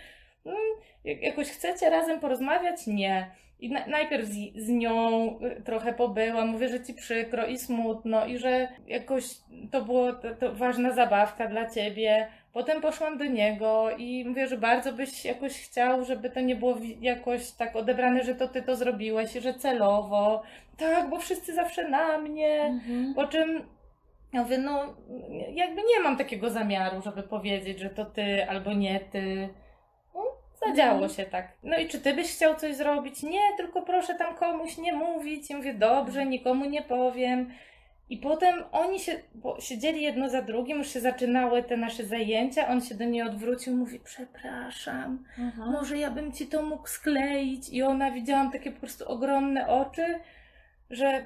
[1.05, 2.87] jakoś chcecie razem porozmawiać?
[2.87, 3.31] Nie.
[3.61, 8.26] I na, najpierw z, z nią y, trochę pobyłam, mówię, że ci przykro i smutno
[8.26, 9.24] i że jakoś
[9.70, 12.26] to było to, to ważna zabawka dla ciebie.
[12.53, 16.76] Potem poszłam do niego i mówię, że bardzo byś jakoś chciał, żeby to nie było
[17.00, 20.42] jakoś tak odebrane, że to ty to zrobiłeś i że celowo.
[20.76, 22.62] Tak, bo wszyscy zawsze na mnie.
[22.62, 23.14] Mhm.
[23.14, 23.62] Po czym
[24.33, 24.94] ja mówię, no
[25.55, 29.48] jakby nie mam takiego zamiaru, żeby powiedzieć, że to ty albo nie ty.
[30.76, 31.09] No, Mhm.
[31.11, 31.48] się tak.
[31.62, 33.22] No i czy ty byś chciał coś zrobić?
[33.22, 35.50] Nie, tylko proszę tam komuś nie mówić.
[35.50, 37.50] I mówię, dobrze, nikomu nie powiem.
[38.11, 42.68] I potem oni się, bo siedzieli jedno za drugim, już się zaczynały te nasze zajęcia,
[42.68, 45.70] on się do niej odwrócił, mówi, przepraszam, Mhm.
[45.72, 47.68] może ja bym ci to mógł skleić.
[47.68, 50.18] I ona widziałam takie po prostu ogromne oczy,
[50.90, 51.24] że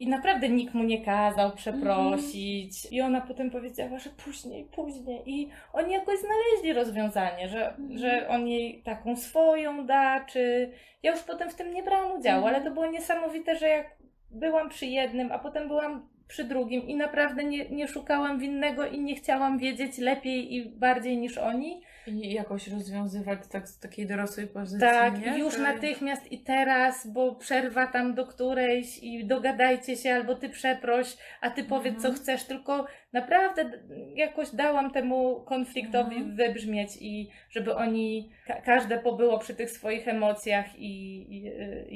[0.00, 2.92] i naprawdę nikt mu nie kazał przeprosić.
[2.92, 5.22] I ona potem powiedziała, że później, później.
[5.26, 7.98] I oni jakoś znaleźli rozwiązanie, że, Mhm.
[7.98, 10.70] że on jej taką swoją da, czy.
[11.02, 12.54] Ja już potem w tym nie brałam udziału, Mhm.
[12.54, 13.96] ale to było niesamowite, że jak
[14.30, 19.00] byłam przy jednym, a potem byłam przy drugim i naprawdę nie, nie szukałam winnego i
[19.00, 21.82] nie chciałam wiedzieć lepiej i bardziej niż oni.
[22.06, 25.38] I jakoś rozwiązywać tak z takiej dorosłej pozycji, Tak, nie?
[25.38, 30.48] już To- natychmiast i teraz, bo przerwa tam do którejś i dogadajcie się, albo ty
[30.48, 32.14] przeproś, a ty powiedz Mhm.
[32.14, 32.86] co chcesz, tylko
[33.20, 33.70] naprawdę
[34.14, 36.36] jakoś dałam temu konfliktowi Mhm.
[36.36, 40.92] wybrzmieć i żeby oni, ka- każde pobyło przy tych swoich emocjach i,
[41.36, 41.46] i,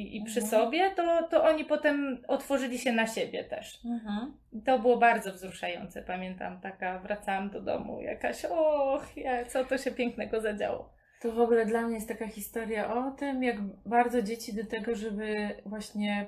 [0.01, 0.51] i, i przy Mhm.
[0.51, 3.79] sobie, to, to oni potem otworzyli się na siebie też.
[3.85, 4.35] Mhm.
[4.53, 9.79] I To było bardzo wzruszające, pamiętam, taka, wracałam do domu, jakaś, och, ja, co to
[9.79, 10.89] się pięknego zadziało.
[11.23, 13.57] To w ogóle dla mnie jest taka historia o tym, jak
[13.87, 16.27] bardzo dzieci do tego, żeby właśnie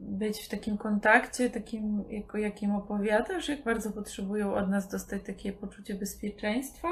[0.00, 2.04] być w takim kontakcie, takim,
[2.34, 6.88] jakim opowiadasz, jak bardzo potrzebują od nas dostać takie poczucie bezpieczeństwa,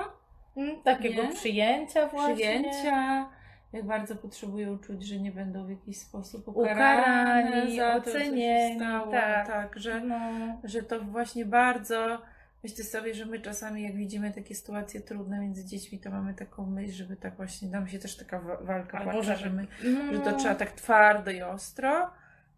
[0.56, 1.28] Mm, Takiego Nie?
[1.32, 2.34] przyjęcia właśnie.
[2.34, 3.28] przyjęcia,
[3.72, 8.10] jak bardzo potrzebują czuć, że nie będą w jakiś sposób Ukarani, ukarani, za to, co
[8.10, 9.12] się ocenieni, stało.
[9.12, 9.46] tak.
[9.46, 10.18] tak że No,
[10.64, 12.22] że to właśnie bardzo.
[12.62, 16.66] Myślę sobie, że my czasami, jak widzimy takie sytuacje trudne między dziećmi, to mamy taką
[16.66, 20.20] myśl, żeby tak właśnie, nam się też taka wa- walka Albo że, my, no, że
[20.20, 22.10] to trzeba tak twardo i ostro,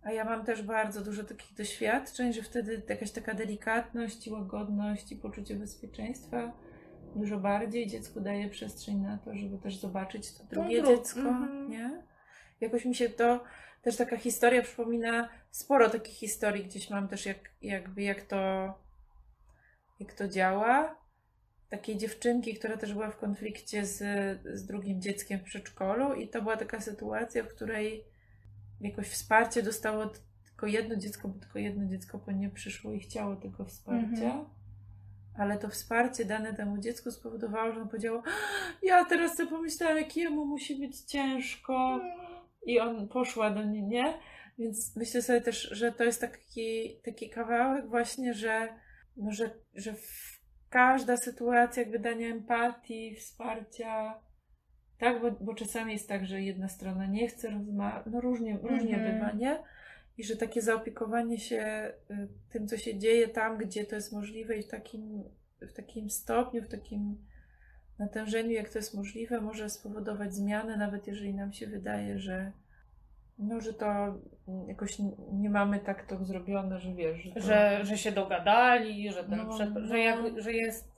[0.03, 5.13] A ja mam też bardzo dużo takich doświadczeń, że wtedy jakaś taka delikatność i łagodność
[5.13, 6.53] i poczucie bezpieczeństwa
[7.17, 11.71] dużo bardziej dziecku daje przestrzeń na to, żeby też zobaczyć to drugie dziecko, mhm.
[11.71, 12.03] nie?
[12.61, 13.45] Jakoś mi się to
[13.83, 18.75] też taka historia przypomina, sporo takich historii gdzieś mam też jak, jakby jak to
[20.01, 20.97] jak to działa.
[21.69, 23.99] Takiej dziewczynki, która też była w konflikcie z,
[24.55, 28.05] z drugim dzieckiem w przedszkolu i to była taka sytuacja, w której
[28.81, 30.11] jakoś wsparcie dostało
[30.45, 34.25] tylko jedno dziecko, bo tylko jedno dziecko po nie przyszło i chciało tego wsparcia.
[34.25, 34.45] Mhm.
[35.39, 38.23] Ale to wsparcie dane temu dziecku spowodowało, że on powiedział:
[38.83, 42.01] Ja teraz sobie pomyślałam, jak jemu musi być ciężko.
[42.67, 44.19] I on poszła do niej, nie?
[44.59, 48.69] Więc myślę sobie też, że to jest taki, taki kawałek właśnie, że,
[49.17, 49.95] no, że, że
[50.71, 54.21] każda sytuacja jakby dania empatii, wsparcia,
[54.99, 58.95] tak, bo, bo czasami jest tak, że jedna strona nie chce rozmawiać, no różnie, różnie
[58.97, 59.15] Mhm.
[59.15, 59.59] bywa, nie?
[60.19, 64.57] I że takie zaopiekowanie się y, tym, co się dzieje tam, gdzie to jest możliwe
[64.57, 65.25] i w takim,
[65.61, 67.17] w takim stopniu, w takim
[67.99, 72.53] natężeniu, jak to jest możliwe, może spowodować zmianę, nawet jeżeli nam się wydaje, że
[73.39, 73.87] no, że to
[74.49, 74.99] mm, jakoś
[75.33, 77.41] nie mamy tak to zrobione, że wiesz, że, to...
[77.41, 79.87] Że, że się dogadali, że, ten No, przep- no.
[79.87, 80.98] że, jak, że jest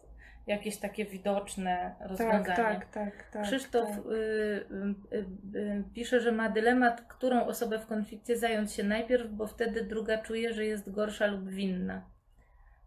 [0.51, 2.45] jakieś takie widoczne tak, rozwiązanie.
[2.45, 3.43] tak, tak, tak.
[3.43, 3.99] Krzysztof tak.
[3.99, 9.31] y, y, y, y, pisze, że ma dylemat, którą osobę w konflikcie zająć się najpierw,
[9.31, 12.03] bo wtedy druga czuje, że jest gorsza lub winna.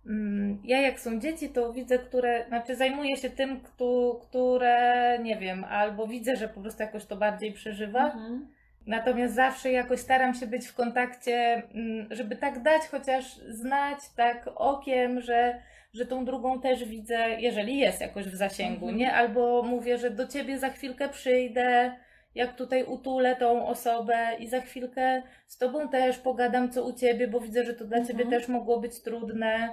[0.06, 5.38] Mm, Ja jak są dzieci, to widzę, które, znaczy zajmuję się tym, kto, które, nie
[5.38, 8.48] wiem, albo widzę, że po prostu jakoś to bardziej przeżywa, Mhm.
[8.88, 14.50] Natomiast zawsze jakoś staram się być w kontakcie, mm, żeby tak dać, chociaż znać tak
[14.56, 15.62] okiem, że,
[15.94, 18.98] że tą drugą też widzę, jeżeli jest jakoś w zasięgu, Mhm.
[18.98, 19.14] nie?
[19.14, 21.96] Albo mówię, że do ciebie za chwilkę przyjdę,
[22.36, 27.28] jak tutaj utulę tą osobę i za chwilkę z tobą też pogadam, co u ciebie,
[27.28, 28.30] bo widzę, że to dla ciebie Mhm.
[28.30, 29.70] też mogło być trudne.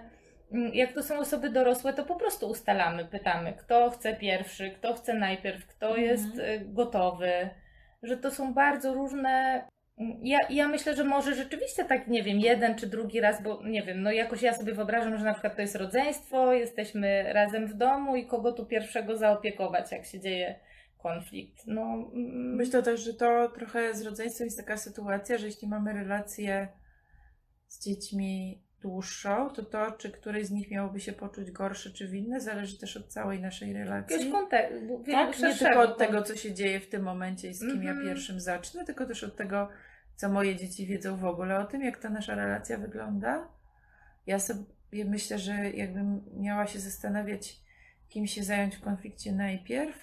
[0.53, 4.95] Mm, Jak to są osoby dorosłe, to po prostu ustalamy, pytamy, kto chce pierwszy, kto
[4.95, 6.07] chce najpierw, kto Mhm.
[6.07, 7.51] jest y, gotowy
[8.03, 9.65] że to są bardzo różne.
[10.23, 13.83] Ja, ja myślę, że może rzeczywiście tak, nie wiem, jeden czy drugi raz, bo nie
[13.83, 17.75] wiem, no jakoś ja sobie wyobrażam, że na przykład to jest rodzeństwo, jesteśmy razem w
[17.75, 20.61] domu i kogo tu pierwszego zaopiekować, jak się dzieje
[20.99, 21.67] konflikt.
[21.67, 25.93] No, mm, Myślę też, że to trochę z rodzeństwem jest taka sytuacja, że jeśli mamy
[25.93, 26.69] relację
[27.67, 32.41] z dziećmi dłuższą, to to, czy któryś z nich miałoby się poczuć gorszy czy winny,
[32.41, 34.17] zależy też od całej naszej relacji.
[34.17, 35.05] jakiegoś kontekstu.
[35.13, 37.97] Tak, nie tylko od tego, co się dzieje w tym momencie i z kim Mhm.
[37.99, 39.69] ja pierwszym zacznę, tylko też od tego,
[40.21, 43.49] co moje dzieci wiedzą w ogóle o tym, jak ta nasza relacja wygląda.
[44.27, 47.61] Ja sobie myślę, że jakbym miała się zastanawiać,
[48.09, 49.97] kim się zająć w konflikcie najpierw,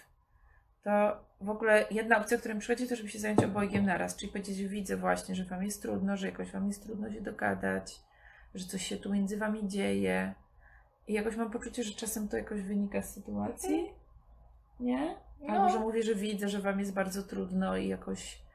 [0.84, 4.32] to w ogóle jedna opcja, która mi przychodzi, to żeby się zająć obojgiem naraz, czyli
[4.32, 7.99] powiedzieć, że widzę właśnie, że wam jest trudno, że jakoś wam jest trudno się dogadać,
[8.55, 10.34] że coś się tu między wami dzieje.
[11.07, 13.86] I jakoś mam poczucie, że czasem to jakoś wynika z sytuacji.
[14.80, 15.15] Nie?
[15.41, 15.70] Albo No.
[15.70, 18.47] że mówię, że widzę, że wam jest bardzo trudno i jakoś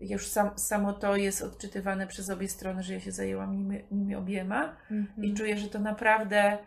[0.00, 4.14] już sam, samo to jest odczytywane przez obie strony, że ja się zajęłam nimi, nimi
[4.14, 5.24] obiema Mhm.
[5.24, 6.58] i czuję, że to naprawdę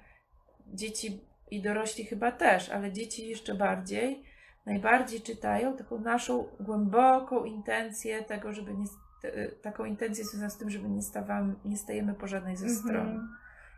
[0.68, 1.22] dzieci
[1.52, 4.24] i dorośli chyba też, ale dzieci jeszcze bardziej,
[4.66, 8.86] najbardziej czytają taką naszą głęboką intencję tego, żeby nie,
[9.22, 12.84] te- taką intencję związaną z tym, żeby nie, stawam, nie stajemy po żadnej ze Mhm.
[12.86, 13.30] stron.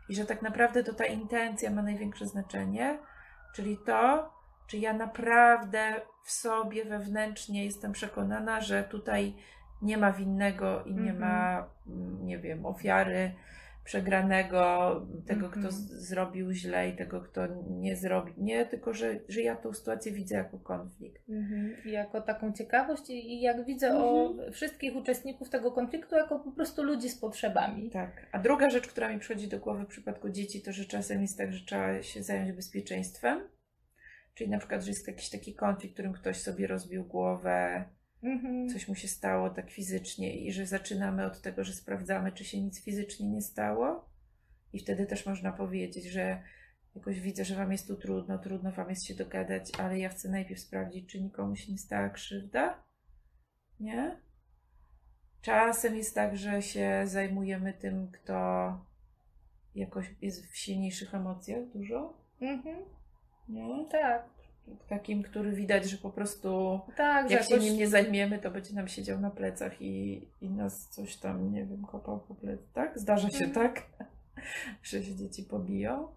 [0.08, 2.98] I że tak naprawdę to ta intencja ma największe znaczenie,
[3.54, 4.32] czyli to,
[4.72, 9.34] czy ja naprawdę w sobie wewnętrznie jestem przekonana, że tutaj
[9.82, 11.18] nie ma winnego i nie Mhm.
[11.18, 13.32] ma, mm, nie wiem, ofiary
[13.84, 14.60] przegranego,
[15.26, 15.62] tego, Mhm.
[15.62, 18.34] kto z- zrobił źle i tego, kto nie zrobił.
[18.38, 21.28] Nie, tylko że, że ja tą sytuację widzę jako konflikt.
[21.28, 21.74] Mhm.
[21.84, 26.52] I Jako taką ciekawość i i jak widzę o wszystkich uczestników tego konfliktu jako po
[26.52, 27.90] prostu ludzi z potrzebami.
[27.90, 28.26] Tak.
[28.32, 31.38] A druga rzecz, która mi przychodzi do głowy w przypadku dzieci, to że czasem jest
[31.38, 33.40] tak, że trzeba się zająć bezpieczeństwem.
[34.34, 37.84] Czyli na przykład, że jest jakiś taki konflikt, w którym ktoś sobie rozbił głowę,
[38.22, 38.68] Mhm.
[38.68, 42.60] coś mu się stało tak fizycznie i że zaczynamy od tego, że sprawdzamy, czy się
[42.60, 44.08] nic fizycznie nie stało.
[44.72, 46.42] I wtedy też można powiedzieć, że
[46.94, 50.28] jakoś widzę, że wam jest tu trudno, trudno wam jest się dogadać, ale ja chcę
[50.28, 52.82] najpierw sprawdzić, czy nikomu się nie stała krzywda.
[53.80, 54.20] Nie?
[55.42, 58.34] Czasem jest tak, że się zajmujemy tym, kto
[59.74, 62.18] jakoś jest w silniejszych emocjach dużo.
[62.40, 62.76] Mhm.
[63.52, 63.86] Nie?
[63.90, 64.24] Tak,
[64.88, 67.68] Takim, który widać, że po prostu tak, jak się jakoś...
[67.68, 71.64] nim nie zajmiemy, to będzie nam siedział na plecach i, i nas coś tam, nie
[71.66, 72.72] wiem, kopał po plecach.
[72.72, 72.98] Tak?
[72.98, 73.52] Zdarza się Mhm.
[73.52, 73.86] tak,
[74.82, 76.08] że się dzieci pobiją.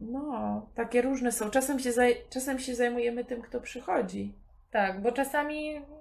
[0.00, 1.50] No, takie różne są.
[1.50, 4.34] Czasem się, zaj- czasem się zajmujemy tym, kto przychodzi.
[4.70, 5.97] Tak, bo czasami no,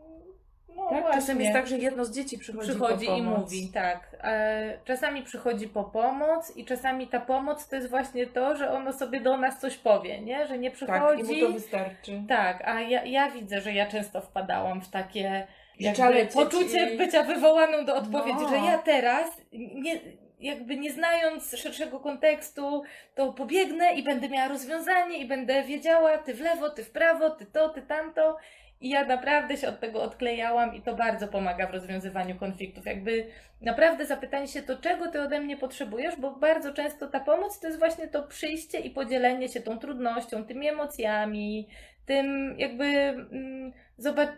[0.98, 1.04] Tak?
[1.06, 1.22] właśnie.
[1.22, 4.16] Czasem jest tak, że jedno z dzieci przychodzi, przychodzi i mówi, tak.
[4.24, 8.94] E, Czasami przychodzi po pomoc i czasami ta pomoc to jest właśnie to, że ono
[8.94, 10.48] sobie do nas coś powie, nie?
[10.48, 11.22] Że nie Tak, przychodzi.
[11.22, 12.24] i mu to wystarczy.
[12.30, 15.48] Tak, a ja, ja widzę, że ja często wpadałam w takie
[15.80, 18.50] jakby poczucie bycia wywołaną do odpowiedzi, No.
[18.50, 20.00] że ja teraz nie,
[20.40, 22.84] jakby nie znając szerszego kontekstu,
[23.16, 27.30] to pobiegnę i będę miała rozwiązanie i będę wiedziała, ty w lewo, ty w prawo,
[27.30, 28.38] ty to, ty tamto.
[28.82, 32.86] I ja naprawdę się od tego odklejałam i to bardzo pomaga w rozwiązywaniu konfliktów.
[32.86, 33.26] Jakby
[33.62, 37.68] naprawdę zapytanie się to, czego ty ode mnie potrzebujesz, bo bardzo często ta pomoc to
[37.68, 41.68] jest właśnie to przyjście i podzielenie się tą trudnością, tymi emocjami,
[42.06, 44.30] tym jakby mm, zobacz,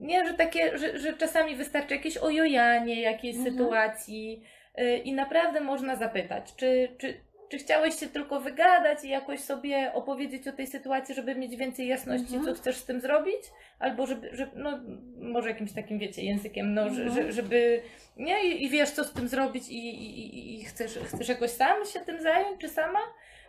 [0.00, 3.54] nie, że takie, że, że czasami wystarczy jakieś ojojanie jakiejś Mhm.
[3.54, 4.42] sytuacji
[4.80, 9.92] y, i naprawdę można zapytać, czy, czy, czy chciałeś się tylko wygadać i jakoś sobie
[9.94, 12.44] opowiedzieć o tej sytuacji, żeby mieć więcej jasności, Mhm.
[12.54, 13.40] co chcesz z tym zrobić?
[13.78, 14.78] Albo żeby, żeby no
[15.20, 17.12] może jakimś takim, wiecie, językiem, no, Mhm.
[17.14, 17.82] że, żeby,
[18.16, 21.84] nie, i, i wiesz, co z tym zrobić i, i, i- chcesz, chcesz jakoś sam
[21.84, 22.98] się tym zająć, czy sama?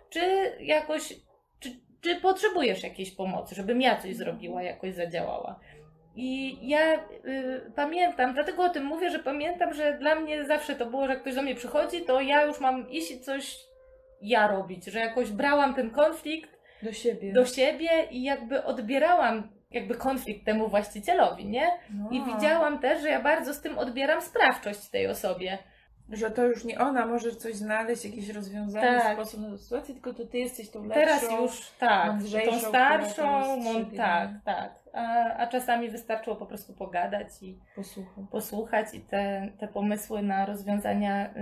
[0.10, 0.20] Czy
[0.60, 1.14] jakoś,
[1.60, 1.70] czy,
[2.02, 5.60] czy potrzebujesz jakiejś pomocy, żebym ja coś zrobiła, jakoś zadziałała?
[6.16, 6.94] I ja
[7.26, 11.14] y, pamiętam, dlatego o tym mówię, że pamiętam, że dla mnie zawsze to było, że
[11.14, 13.58] jak ktoś do mnie przychodzi, to ja już mam iść coś
[14.22, 16.50] ja robić, że jakoś brałam ten konflikt
[16.84, 17.34] Do siebie.
[17.34, 21.68] do siebie i jakby odbierałam jakby konflikt temu właścicielowi, nie?
[21.94, 22.10] No.
[22.12, 25.58] I widziałam też, że ja bardzo z tym odbieram sprawczość tej osobie.
[26.12, 29.14] Że to już nie ona może coś znaleźć, jakieś rozwiązanie, Tak.
[29.14, 31.00] sposób na sytuację, tylko to ty jesteś tą lepszą.
[31.02, 32.12] Teraz już tak,
[32.50, 33.98] tą starszą, to mon, rozstrzygnie.
[33.98, 34.72] tak, tak.
[34.94, 38.24] A, a czasami wystarczyło po prostu pogadać i Posłuchaj.
[38.32, 41.34] posłuchać i te, te pomysły na rozwiązania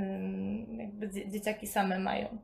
[0.77, 2.37] jakby dzie- dzieciaki same mają.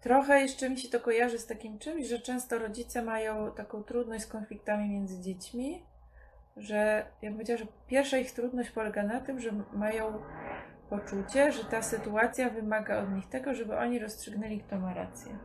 [0.00, 4.24] Trochę jeszcze mi się to kojarzy z takim czymś, że często rodzice mają taką trudność
[4.24, 5.82] z konfliktami między dziećmi,
[6.56, 10.22] że ja bym powiedziała, że pierwsza ich trudność polega na tym, że mają
[10.90, 15.38] poczucie, że ta sytuacja wymaga od nich tego, żeby oni rozstrzygnęli, kto ma rację.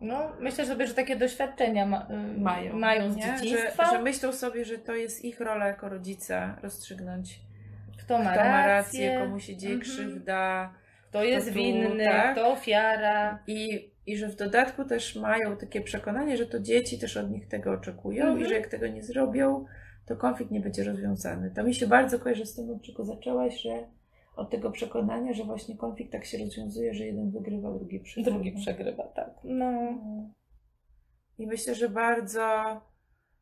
[0.00, 2.76] No, myślę sobie, że takie doświadczenia ma, ym, Mają.
[2.78, 3.22] mają z nie?
[3.22, 3.84] dzieciństwa.
[3.84, 7.40] Że, że myślą sobie, że to jest ich rola jako rodzica rozstrzygnąć,
[7.98, 9.92] kto ma kto ma rację, rację, komu się dzieje Mhm.
[9.92, 10.72] krzywda.
[11.08, 12.32] Kto jest tu, winny, tak.
[12.32, 13.42] kto ofiara.
[13.46, 17.48] I, I że w dodatku też mają takie przekonanie, że to dzieci też od nich
[17.48, 18.44] tego oczekują Mhm.
[18.44, 19.64] i że jak tego nie zrobią,
[20.06, 21.50] to konflikt nie będzie rozwiązany.
[21.50, 23.70] To mi się bardzo kojarzy z tym, od czego zaczęłaś, że
[24.36, 28.38] od tego przekonania, że właśnie konflikt tak się rozwiązuje, że jeden wygrywa, drugi przegrywa.
[28.38, 29.30] Drugi przegrywa, tak.
[29.44, 29.98] No.
[31.38, 32.80] I myślę, że bardzo,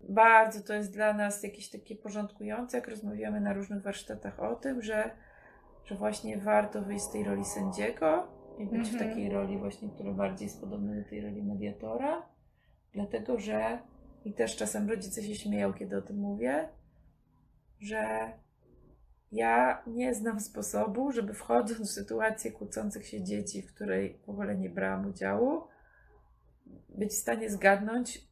[0.01, 4.83] bardzo to jest dla nas jakieś takie porządkujące, jak rozmawiamy na różnych warsztatach o tym,
[4.83, 5.11] że,
[5.87, 8.26] że właśnie warto wyjść z tej roli sędziego
[8.59, 9.09] i być w Mhm.
[9.09, 12.22] takiej roli właśnie, która bardziej jest podobna do tej roli mediatora,
[12.93, 13.78] dlatego że
[14.24, 16.68] i też czasem rodzice się śmieją, kiedy o tym mówię,
[17.80, 18.32] że
[19.32, 24.57] ja nie znam sposobu, żeby wchodząc w sytuację kłócących się dzieci, w której w ogóle
[24.57, 25.62] nie brałam udziału,
[26.89, 28.24] być w stanie zgadnąć,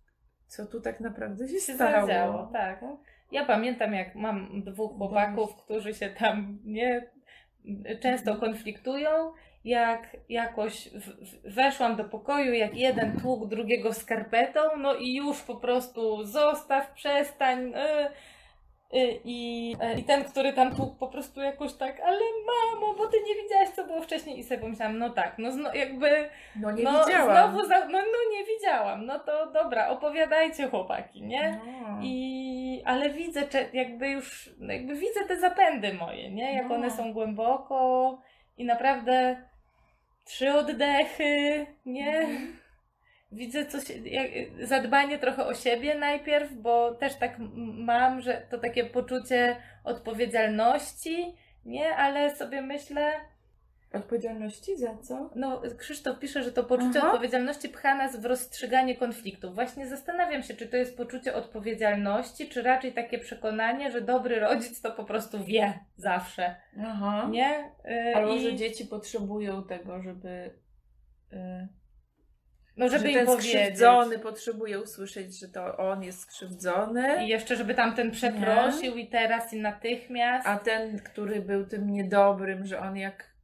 [0.47, 2.07] co tu tak naprawdę się, Się stało.
[2.07, 2.85] zadziało, tak.
[3.33, 7.11] Ja pamiętam, jak mam dwóch chłopaków, którzy się tam nie
[8.03, 9.33] często konfliktują.
[9.65, 10.89] Jak jakoś
[11.45, 17.73] weszłam do pokoju, jak jeden tłukł drugiego skarpetą, no i już po prostu zostaw, przestań.
[17.75, 18.11] y, y,
[19.25, 23.17] I, y, I ten, który tam tłukł po prostu jakoś tak, ale mamo, bo ty
[23.29, 24.39] nie widziałaś, co było wcześniej.
[24.39, 26.29] I sobie pomyślałam, no tak, no zno, jakby
[26.61, 27.53] No nie no, widziałam.
[27.53, 29.07] Znowu za, no, no nie widziałam.
[29.07, 31.61] No to dobra, opowiadajcie chłopaki, nie?
[31.67, 31.99] No.
[32.03, 33.43] I, ale widzę,
[33.73, 36.55] jakby już, no jakby widzę te zapędy moje, nie?
[36.55, 36.75] Jak No.
[36.75, 38.19] one są głęboko
[38.57, 39.37] i naprawdę
[40.25, 42.19] trzy oddechy, nie?
[42.19, 42.64] Mhm.
[43.35, 44.31] Widzę coś, jak,
[44.61, 51.97] zadbanie trochę o siebie najpierw, bo też tak mam, że to takie poczucie odpowiedzialności, nie?
[51.97, 53.13] Ale sobie myślę,
[53.93, 55.31] Odpowiedzialności za co?
[55.35, 57.07] no, Krzysztof pisze, że to poczucie Aha.
[57.13, 59.55] odpowiedzialności pcha nas w rozstrzyganie konfliktów.
[59.55, 64.81] Właśnie zastanawiam się, czy to jest poczucie odpowiedzialności, czy raczej takie przekonanie, że dobry rodzic
[64.83, 67.29] to po prostu wie zawsze, Aha.
[67.31, 67.71] nie?
[67.85, 70.51] Yy, Albo i- że dzieci potrzebują tego, żeby.
[71.33, 71.69] y,
[72.77, 77.57] no, żeby że im ten skrzywdzony potrzebuje usłyszeć, że to on jest skrzywdzony, I jeszcze,
[77.57, 80.49] żeby tamten przeprosił i teraz i natychmiast.
[80.49, 83.35] a ten, który był tym niedobrym, że on jak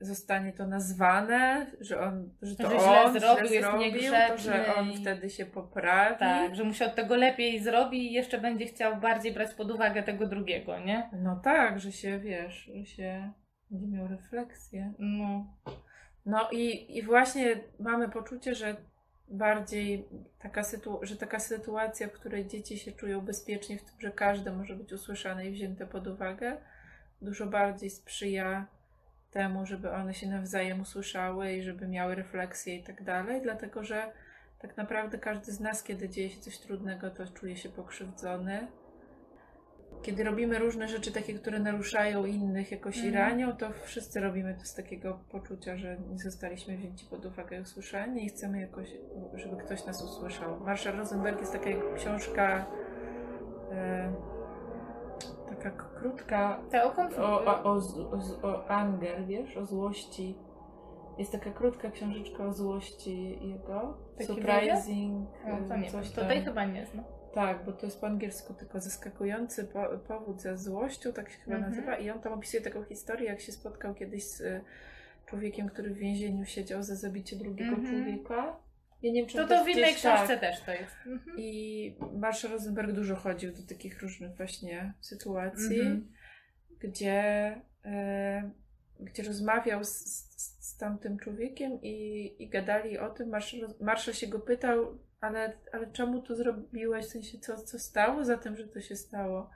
[0.00, 4.38] zostanie to nazwane, że on, że to Że źle on zrobił, źle jest zrobił, to
[4.38, 6.18] że on wtedy się poprawi.
[6.18, 9.70] Tak, że mu się od tego lepiej zrobi i jeszcze będzie chciał bardziej brać pod
[9.70, 11.10] uwagę tego drugiego, nie?
[11.12, 13.32] No tak, że się wiesz, że się
[13.70, 14.92] będzie miał refleksję.
[14.98, 15.46] No.
[16.26, 18.76] No i, i właśnie mamy poczucie, że
[19.28, 20.08] bardziej
[20.38, 24.52] taka sytu- że taka sytuacja, w której dzieci się czują bezpiecznie, w tym, że każde
[24.52, 26.56] może być usłyszane i wzięte pod uwagę,
[27.22, 28.66] dużo bardziej sprzyja
[29.30, 34.12] temu, żeby one się nawzajem usłyszały i żeby miały refleksję i tak dalej, dlatego że
[34.58, 38.66] tak naprawdę każdy z nas, kiedy dzieje się coś trudnego, to czuje się pokrzywdzony.
[40.02, 43.14] Kiedy robimy różne rzeczy takie, które naruszają innych jakoś i Mhm.
[43.14, 47.60] ranią, to wszyscy robimy to z takiego poczucia, że nie zostaliśmy wzięci pod uwagę i
[47.60, 48.88] usłyszani i chcemy jakoś,
[49.34, 50.60] żeby ktoś nas usłyszał.
[50.60, 52.66] Marshall Rosenberg jest taka książka
[53.72, 54.12] e,
[55.48, 57.78] taka krótka Te o o, o, o,
[58.42, 60.38] o, anger, wiesz, o złości.
[61.18, 63.98] Jest taka krótka książeczka o złości jego.
[64.18, 65.28] Taki Surprising.
[65.48, 66.24] No, to nie coś tam.
[66.24, 67.04] Tutaj chyba nie znam.
[67.34, 71.56] Tak, bo to jest po angielsku tylko zaskakujący po, powód ze złością, tak się chyba
[71.56, 71.72] Mhm.
[71.72, 71.96] nazywa.
[71.98, 74.60] I on tam opisuje taką historię, jak się spotkał kiedyś z y,
[75.26, 77.94] człowiekiem, który w więzieniu siedział za zabicie drugiego Mhm.
[78.04, 78.56] człowieka.
[79.02, 79.94] Ja nie wiem, czy To to w innej tak.
[79.94, 80.94] książce też to jest.
[81.06, 81.36] Mhm.
[81.38, 86.08] I Marshall Rosenberg dużo chodził do takich różnych właśnie sytuacji,
[86.80, 87.20] gdzie,
[87.84, 88.50] e,
[89.00, 93.28] gdzie rozmawiał z, z, z tamtym człowiekiem i, i gadali o tym.
[93.28, 97.06] Marshall, Marshall się go pytał, ale, ale czemu to zrobiłeś?
[97.06, 99.50] W sensie, co, co stało za tym, że to się stało?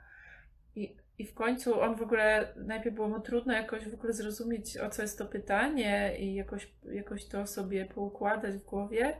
[0.75, 4.77] I, I w końcu on w ogóle, najpierw było mu trudno jakoś w ogóle zrozumieć,
[4.77, 9.17] o co jest to pytanie i jakoś, jakoś to sobie poukładać w głowie,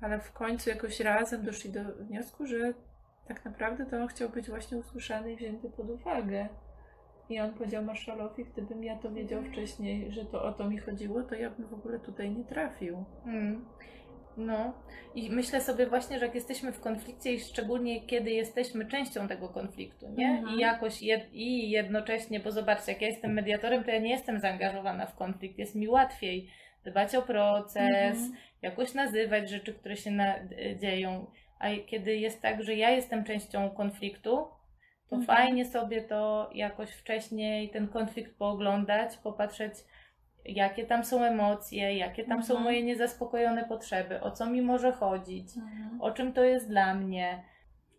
[0.00, 2.74] ale w końcu jakoś razem doszli do wniosku, że
[3.28, 6.48] tak naprawdę to on chciał być właśnie usłyszany i wzięty pod uwagę.
[7.28, 11.22] I on powiedział Marshallowi, gdybym ja to wiedział wcześniej, że to o to mi chodziło,
[11.22, 13.04] to ja bym w ogóle tutaj nie trafił.
[13.26, 13.64] Mm.
[14.38, 14.72] No
[15.14, 19.48] i myślę sobie właśnie, że jak jesteśmy w konflikcie i szczególnie kiedy jesteśmy częścią tego
[19.48, 20.28] konfliktu, nie?
[20.28, 20.56] Mhm.
[20.56, 24.40] I jakoś jed, i jednocześnie, bo zobaczcie, jak ja jestem mediatorem, to ja nie jestem
[24.40, 26.50] zaangażowana w konflikt, jest mi łatwiej
[26.84, 28.32] dbać o proces, Mhm.
[28.62, 30.34] jakoś nazywać rzeczy, które się na,
[30.76, 31.26] dzieją.
[31.58, 34.36] A kiedy jest tak, że ja jestem częścią konfliktu,
[35.10, 35.24] to Mhm.
[35.26, 39.74] fajnie sobie to jakoś wcześniej ten konflikt pooglądać, popatrzeć,
[40.48, 42.64] jakie tam są emocje, jakie tam są Mhm.
[42.64, 46.00] moje niezaspokojone potrzeby, o co mi może chodzić, Mhm.
[46.02, 47.42] o czym to jest dla mnie.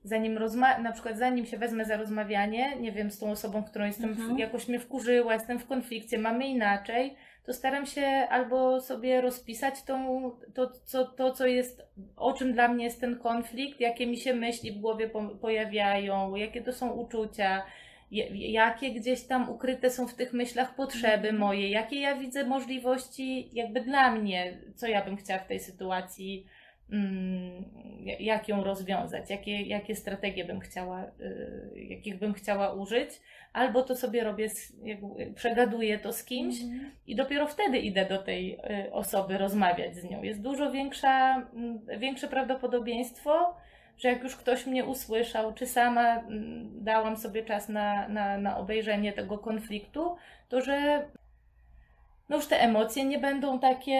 [0.04, 3.86] Zanim rozma- na przykład zanim się wezmę za rozmawianie, nie wiem, z tą osobą, którą
[3.86, 4.40] jestem, w- Mhm.
[4.40, 10.32] jakoś mnie wkurzyła, jestem w konflikcie, mamy inaczej, to staram się albo sobie rozpisać tą,
[10.56, 11.82] to, co, to, co jest,
[12.18, 16.36] o czym dla mnie jest ten konflikt, jakie mi się myśli w głowie po, pojawiają,
[16.36, 17.64] jakie to są uczucia,
[18.12, 21.38] jakie gdzieś tam ukryte są w tych myślach potrzeby Mhm.
[21.38, 26.46] moje, jakie ja widzę możliwości jakby dla mnie, co ja bym chciała w tej sytuacji,
[26.92, 27.64] mm,
[28.20, 33.10] jak ją rozwiązać, jakie, jakie strategie bym chciała, y, jakich bym chciała użyć,
[33.54, 34.48] albo to sobie robię,
[35.36, 36.92] przegaduję to z kimś, Mhm.
[37.08, 38.54] i dopiero wtedy idę do tej
[38.88, 40.24] y, osoby rozmawiać z nią.
[40.24, 43.56] Jest dużo większa, mm, większe prawdopodobieństwo,
[44.00, 48.58] że jak już ktoś mnie usłyszał, czy sama mm, dałam sobie czas na, na, na
[48.58, 50.16] obejrzenie tego konfliktu,
[50.50, 51.06] to że
[52.30, 53.96] no już te emocje nie będą takie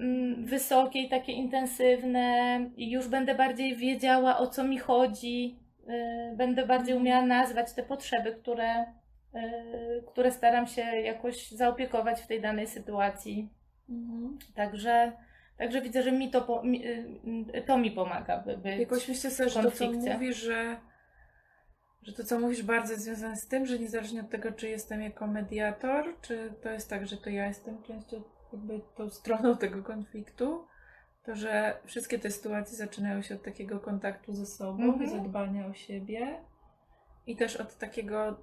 [0.00, 6.36] mm, wysokie i takie intensywne, i już będę bardziej wiedziała, o co mi chodzi, y,
[6.36, 12.40] będę bardziej umiała nazwać te potrzeby, które, y, które staram się jakoś zaopiekować w tej
[12.40, 13.48] danej sytuacji.
[13.88, 14.38] Mhm.
[14.54, 15.12] Także,
[15.58, 18.80] także widzę, że mi to, po, mi, y, to mi pomaga, by być.
[18.80, 20.80] Jakoś myślę sobie, że to, co mówisz, że,
[22.02, 25.02] że to, co mówisz, bardzo jest związane z tym, że niezależnie od tego, czy jestem
[25.02, 29.82] jako mediator, czy to jest tak, że to ja jestem częścią, jakby tą stroną tego
[29.82, 30.66] konfliktu,
[31.24, 35.02] to że wszystkie te sytuacje zaczynają się od takiego kontaktu ze sobą Mhm.
[35.02, 36.44] i zadbania o siebie.
[37.26, 38.34] I też od takiego e,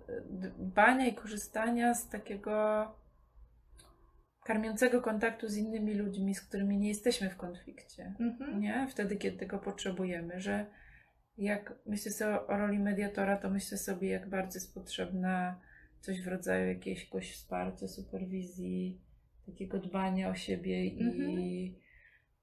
[0.57, 2.87] dbania i korzystania z takiego
[4.43, 8.59] karmiącego kontaktu z innymi ludźmi, z którymi nie jesteśmy w konflikcie Mhm.
[8.59, 8.87] nie?
[8.91, 10.65] Wtedy, kiedy tego potrzebujemy, że
[11.37, 15.59] jak myślę sobie o, roli mediatora, to myślę sobie, jak bardzo jest potrzebna
[15.99, 19.01] coś w rodzaju jakiegoś wsparcia, superwizji,
[19.45, 21.39] takiego dbania o siebie i, Mhm.
[21.39, 21.75] i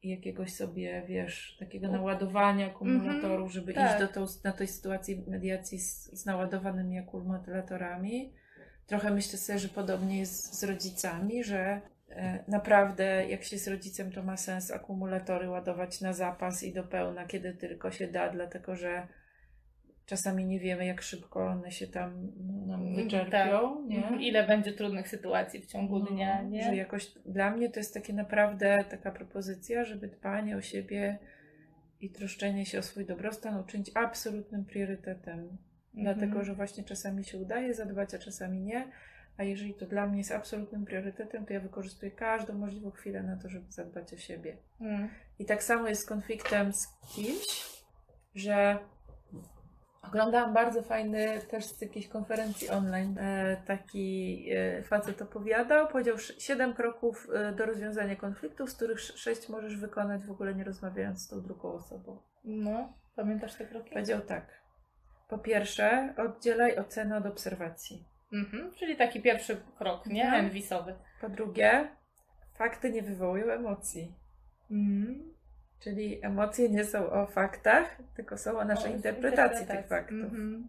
[0.03, 3.91] jakiegoś sobie, wiesz, takiego naładowania akumulatorów, żeby tak.
[3.91, 8.33] iść do tą, na tej sytuacji mediacji z, z naładowanymi akumulatorami.
[8.89, 11.80] Trochę myślę sobie, że podobnie jest z rodzicami, że
[12.11, 16.84] e, naprawdę jak się jest rodzicem, to ma sens akumulatory ładować na zapas i do
[16.84, 19.09] pełna, kiedy tylko się da, dlatego że
[20.07, 23.97] czasami nie wiemy, jak szybko one się tam no, nam Mm, wyczerpią, nie?
[23.97, 24.20] Mhm.
[24.20, 26.64] Ile będzie trudnych sytuacji w ciągu No, dnia, nie?
[26.64, 31.18] Że jakoś dla mnie to jest takie naprawdę taka propozycja, żeby dbanie o siebie
[32.01, 35.59] i troszczenie się o swój dobrostan uczynić absolutnym priorytetem.
[35.99, 36.19] Mhm.
[36.19, 38.91] Dlatego, że właśnie czasami się udaje zadbać, a czasami nie.
[39.37, 43.37] A jeżeli to dla mnie jest absolutnym priorytetem, to ja wykorzystuję każdą możliwą chwilę na
[43.37, 44.57] to, żeby zadbać o siebie.
[44.81, 45.09] Mm.
[45.39, 47.79] I tak samo jest z konfliktem z kimś,
[48.35, 48.79] że
[50.03, 53.19] oglądałam bardzo fajny też z jakiejś konferencji online.
[53.19, 58.99] E, taki e, facet opowiadał, powiedział sz- siedem kroków e, do rozwiązania konfliktów, z których
[58.99, 62.19] sz- sześć możesz wykonać w ogóle nie rozmawiając z tą drugą osobą.
[62.45, 63.91] No, pamiętasz te kroki?
[63.91, 64.68] Powiedział tak.
[65.29, 68.05] Po pierwsze, oddzielaj ocenę od obserwacji.
[68.33, 68.72] Mhm.
[68.74, 70.24] Czyli taki pierwszy krok, nie?
[70.24, 70.45] Mhm.
[70.45, 70.95] Enwisowy.
[71.20, 71.89] Po drugie,
[72.55, 74.14] fakty nie wywołują emocji.
[74.70, 75.35] Mm.
[75.81, 79.89] Czyli emocje nie są o faktach, tylko są o naszej O, interpretacji tych interpretacji.
[79.89, 80.33] faktów.
[80.33, 80.68] Mhm.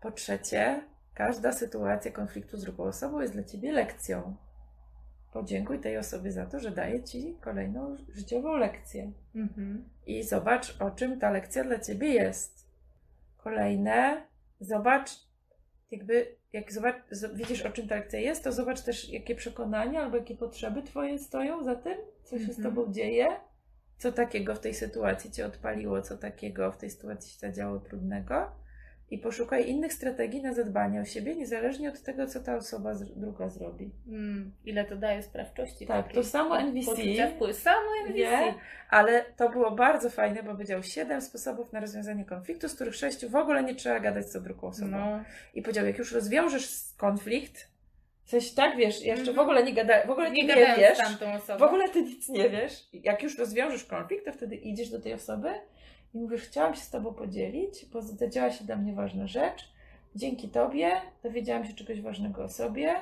[0.00, 0.80] Po trzecie,
[1.14, 4.36] każda sytuacja konfliktu z drugą osobą jest dla ciebie lekcją.
[5.32, 9.12] Podziękuj tej osobie za to, że daje ci kolejną życiową lekcję.
[9.34, 9.84] Mhm.
[10.06, 12.59] I zobacz, o czym ta lekcja dla ciebie jest.
[13.44, 14.26] Kolejne,
[14.60, 15.10] zobacz,
[15.90, 16.96] jakby, jak zobacz,
[17.34, 21.18] widzisz, o czym ta lekcja jest, to zobacz też, jakie przekonania albo jakie potrzeby twoje
[21.18, 22.62] stoją za tym, co się z Mhm.
[22.74, 23.26] tobą dzieje,
[23.98, 28.52] co takiego w tej sytuacji cię odpaliło, co takiego w tej sytuacji się zadziało trudnego.
[29.10, 33.48] I poszukaj innych strategii na zadbanie o siebie, niezależnie od tego, co ta osoba druga
[33.48, 33.90] zrobi.
[34.08, 34.52] Mm.
[34.64, 35.86] Ile to daje sprawczości?
[35.86, 37.30] Tak, to samo NVC.
[37.34, 37.54] wpływu.
[37.54, 38.18] Samo NVC.
[38.18, 38.54] Nie,
[38.90, 43.28] ale to było bardzo fajne, bo powiedział siedem sposobów na rozwiązanie konfliktu, z których sześciu
[43.28, 44.90] w ogóle nie trzeba gadać z tą drugą osobą.
[44.90, 45.24] No.
[45.54, 47.70] I powiedział, jak już rozwiążesz konflikt,
[48.30, 49.38] sensie tak wiesz, jeszcze w Mhm.
[49.38, 50.98] ogóle nie gada, w ogóle Nie nie, wiesz,
[51.58, 52.88] w ogóle ty nic nie wiesz.
[52.92, 55.48] Jak już rozwiążesz konflikt, to wtedy idziesz do tej osoby
[56.14, 59.72] i mówisz, chciałam się z tobą podzielić, bo zadziała się dla mnie ważna rzecz.
[60.14, 60.90] Dzięki tobie
[61.22, 62.94] dowiedziałam się czegoś ważnego o sobie,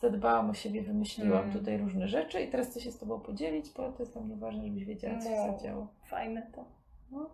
[0.00, 1.52] zadbałam o siebie, wymyśliłam Mm.
[1.52, 4.36] tutaj różne rzeczy i teraz chcę się z tobą podzielić, bo to jest dla mnie
[4.36, 5.52] ważne, żebyś wiedziała, co się No.
[5.52, 5.88] zadziało.
[6.04, 6.64] Fajne to.
[7.10, 7.30] No.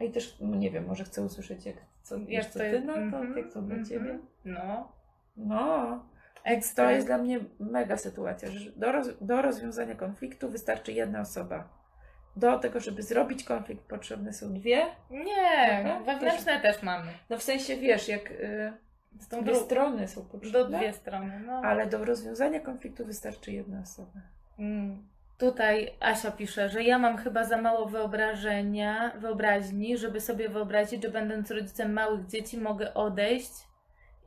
[0.00, 2.92] A i też, no nie wiem, może chcę usłyszeć, jak, co, Jak co ty na
[2.94, 3.84] to, mhm, jak to dla mhm.
[3.84, 4.18] ciebie.
[4.44, 4.88] No.
[5.36, 6.02] No,
[6.46, 11.20] więc to jest dla mnie mega sytuacja, że do, roz, do rozwiązania konfliktu wystarczy jedna
[11.20, 11.68] osoba.
[12.36, 14.86] Do tego, żeby zrobić konflikt, potrzebne są dwie.
[15.10, 16.00] Nie, Dobra?
[16.00, 17.12] wewnętrzne też mamy.
[17.30, 18.72] No w sensie, wiesz, jak y,
[19.18, 19.66] Z tą dwie drugą.
[19.66, 21.40] strony są Do potrzebne, dwie strony.
[21.46, 21.52] No.
[21.52, 24.20] ale do rozwiązania konfliktu wystarczy jedna osoba.
[24.58, 25.08] Mm.
[25.38, 31.08] Tutaj Asia pisze, że ja mam chyba za mało wyobrażenia, wyobraźni, żeby sobie wyobrazić, że
[31.10, 33.52] będąc rodzicem małych dzieci mogę odejść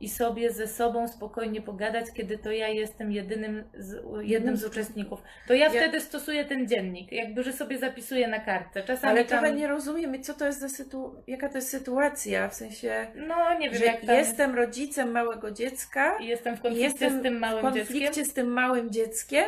[0.00, 5.22] i sobie ze sobą spokojnie pogadać, kiedy to ja jestem jedynym z, jednym z uczestników.
[5.48, 8.82] To ja, Ja- wtedy stosuję ten dziennik, jakby, że sobie zapisuję na kartce.
[8.82, 9.38] Czasami Ale tam...
[9.38, 11.14] trochę nie rozumiem, co to jest za sytu...
[11.26, 14.16] jaka to jest sytuacja, w sensie, No, nie wiem, że jak tam...
[14.16, 18.24] jestem rodzicem małego dziecka, I jestem w konflikcie jestem z tym w małym konflikcie dzieckiem.
[18.24, 19.44] z tym małym dzieckiem,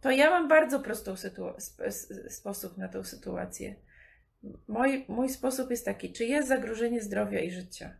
[0.00, 1.54] to ja mam bardzo prostą sytu-
[2.28, 3.74] sposób na tą sytuację.
[4.68, 7.90] Mój, mój sposób jest taki, czy jest zagrożenie zdrowia i życia?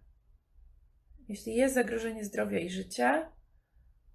[1.29, 3.33] Jeśli jest zagrożenie zdrowia i życia,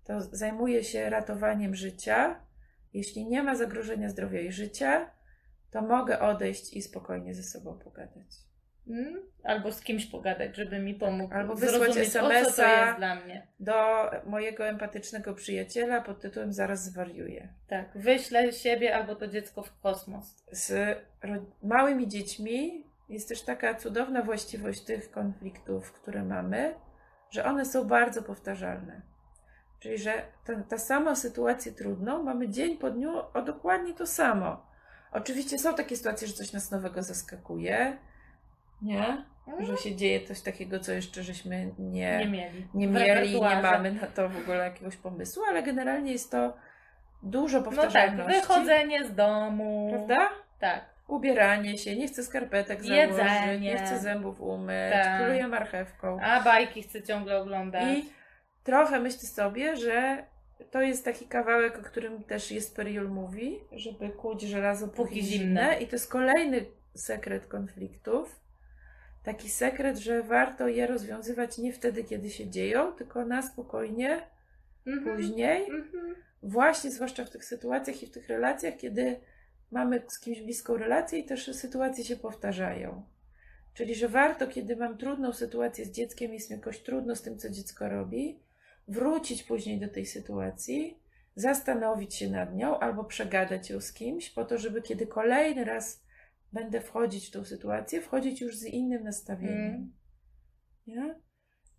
[0.03, 2.39] to zajmuję się ratowaniem życia.
[2.93, 5.11] Jeśli nie ma zagrożenia zdrowia i życia,
[5.71, 8.27] to mogę odejść i spokojnie ze sobą pogadać.
[8.87, 9.21] Mm?
[9.43, 12.97] Albo z kimś pogadać, żeby mi pomógł Albo wysłać SMS-a.
[13.59, 13.73] Do
[14.25, 17.53] mojego empatycznego przyjaciela pod tytułem Zaraz zwariuję.
[17.67, 20.43] Tak, wyślę siebie albo to dziecko w kosmos.
[20.51, 20.97] z
[21.63, 26.75] małymi dziećmi jest też taka cudowna właściwość tych konfliktów, które mamy,
[27.33, 29.01] że one są bardzo powtarzalne.
[29.79, 34.65] Czyli, że ta, ta sama sytuację trudną mamy dzień po dniu o dokładnie to samo.
[35.11, 37.97] Oczywiście są takie sytuacje, że coś nas nowego zaskakuje,
[38.81, 39.25] nie?
[39.59, 42.67] Że się dzieje coś takiego, co jeszcze żeśmy nie, nie mieli.
[42.73, 46.53] nie mieli, nie mamy na to w ogóle jakiegoś pomysłu, ale generalnie jest to
[47.23, 48.41] dużo No tak, powtarzalności.
[48.41, 49.87] wychodzenie z domu.
[49.91, 50.29] Prawda?
[50.59, 50.92] Tak.
[51.07, 55.23] Ubieranie się, nie chcę skarpetek założyć, nie chcę zębów umyć, Tak.
[55.25, 56.19] pluję marchewką.
[56.21, 57.97] A bajki chcę ciągle oglądać.
[57.97, 58.09] I
[58.63, 60.23] trochę myślę sobie, że
[60.71, 65.21] to jest taki kawałek, o którym też jest Periol mówi, żeby kłuć żelazo póki, Póki
[65.21, 65.45] zimne.
[65.61, 65.81] zimne.
[65.81, 68.39] I to jest kolejny sekret konfliktów.
[69.23, 74.21] Taki sekret, że warto je rozwiązywać nie wtedy, kiedy się dzieją, tylko na spokojnie,
[74.87, 75.15] Mhm.
[75.17, 75.63] później.
[75.69, 76.15] Mhm.
[76.43, 79.19] Właśnie, zwłaszcza w tych sytuacjach i w tych relacjach, kiedy
[79.73, 83.03] mamy z kimś bliską relację i też sytuacje się powtarzają.
[83.73, 87.37] Czyli, że warto, kiedy mam trudną sytuację z dzieckiem, jest mi jakoś trudno z tym,
[87.37, 88.39] co dziecko robi,
[88.87, 90.97] wrócić później do tej sytuacji,
[91.35, 96.03] zastanowić się nad nią albo przegadać ją z kimś, po to, żeby kiedy kolejny raz
[96.53, 99.57] będę wchodzić w tą sytuację, wchodzić już z innym nastawieniem.
[99.57, 99.93] Mm.
[100.87, 101.15] Nie?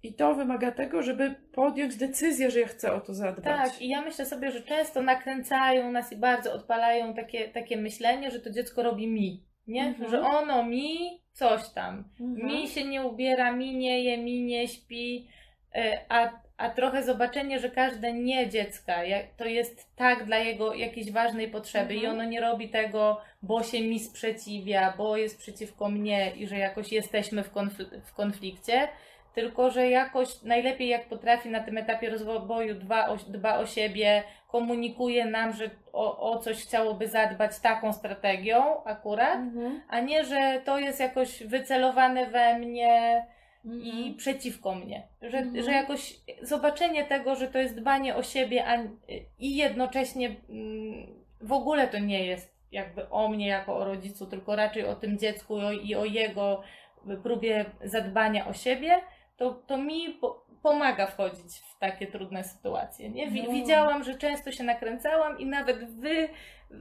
[0.05, 3.45] I to wymaga tego, żeby podjąć decyzję, że ja chcę o to zadbać.
[3.45, 8.31] Tak, i ja myślę sobie, że często nakręcają nas i bardzo odpalają takie, takie myślenie,
[8.31, 9.45] że to dziecko robi mi.
[9.67, 9.83] Nie?
[9.87, 10.11] Mhm.
[10.11, 12.05] Że ono mi coś tam.
[12.21, 12.47] Mhm.
[12.47, 15.29] Mi się nie ubiera, mi nie je, mi nie śpi,
[15.77, 18.95] y, a, a trochę zobaczenie, że każde nie dziecka
[19.37, 22.03] to jest tak dla jego jakiejś ważnej potrzeby Mhm.
[22.03, 26.59] i ono nie robi tego, bo się mi sprzeciwia, bo jest przeciwko mnie i że
[26.59, 28.89] jakoś jesteśmy w, konfl- w konflikcie,
[29.35, 34.23] tylko że jakoś najlepiej jak potrafi na tym etapie rozwoju dba o, dba o siebie,
[34.49, 39.81] komunikuje nam, że o, o coś chciałoby zadbać taką strategią akurat, Mhm.
[39.89, 43.27] a nie, że to jest jakoś wycelowane we mnie
[43.65, 44.15] i Mhm.
[44.17, 45.03] przeciwko mnie.
[45.23, 45.65] Że, Mhm.
[45.65, 48.77] że jakoś zobaczenie tego, że to jest dbanie o siebie a,
[49.39, 51.07] i jednocześnie mm,
[51.41, 55.19] w ogóle to nie jest jakby o mnie jako o rodzicu, tylko raczej o tym
[55.19, 56.63] dziecku i o, i o jego
[57.23, 59.01] próbie zadbania o siebie,
[59.37, 63.11] to, to mi po, pomaga wchodzić w takie trudne sytuacje.
[63.11, 63.29] Nie?
[63.31, 63.51] Wi- No.
[63.53, 66.29] Widziałam, że często się nakręcałam i nawet wy,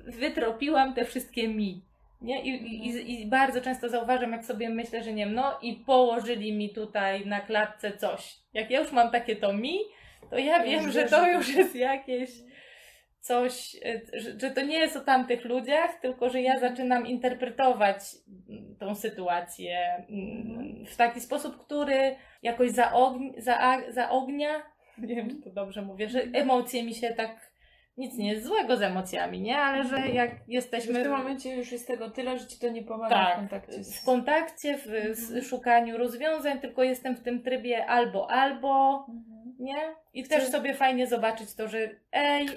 [0.08, 1.82] wytropiłam te wszystkie mi.
[2.22, 2.42] Nie?
[2.42, 6.54] I, i, i, bardzo często zauważam, jak sobie myślę, że nie wiem, no i położyli
[6.54, 8.36] mi tutaj na klatce coś.
[8.54, 9.80] Jak ja już mam takie to mi,
[10.30, 12.30] to ja To wiem, że to- już jest jakieś
[13.24, 14.02] coś, e,
[14.40, 18.00] że, to nie jest o tamtych ludziach, tylko że ja zaczynam interpretować
[18.50, 19.78] mm, tą sytuację
[20.10, 24.50] mm, w taki sposób, który jakoś zaogni, za, zaognia,
[24.98, 27.54] nie wiem, czy to dobrze mówię, że emocje mi się tak,
[27.98, 29.58] nic nie jest złego z emocjami, nie?
[29.58, 32.84] Ale że jak jesteśmy w tym momencie już jest tego tyle, że ci to nie
[32.84, 34.02] pomaga tak, w kontakcie z...
[34.02, 35.42] w kontakcie, w Mhm.
[35.44, 39.56] szukaniu rozwiązań, tylko jestem w tym trybie albo, albo, Mhm.
[39.60, 39.78] nie?
[40.14, 42.48] I Chcę- też sobie fajnie zobaczyć to, że ej,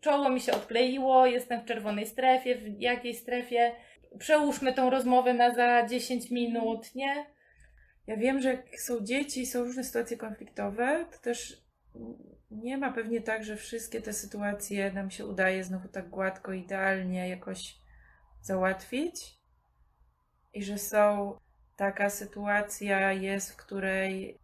[0.00, 3.72] czoło mi się odkleiło, jestem w czerwonej strefie, w jakiej strefie,
[4.18, 7.26] przełóżmy tą rozmowę na za 10 minut, nie?
[8.06, 11.62] Ja wiem, że jak są dzieci, są różne sytuacje konfliktowe, to też
[12.50, 17.28] nie ma pewnie tak, że wszystkie te sytuacje nam się udaje znowu tak gładko, idealnie
[17.28, 17.78] jakoś
[18.42, 19.38] załatwić.
[20.52, 21.36] I że są
[21.76, 24.38] taka sytuacja jest, w której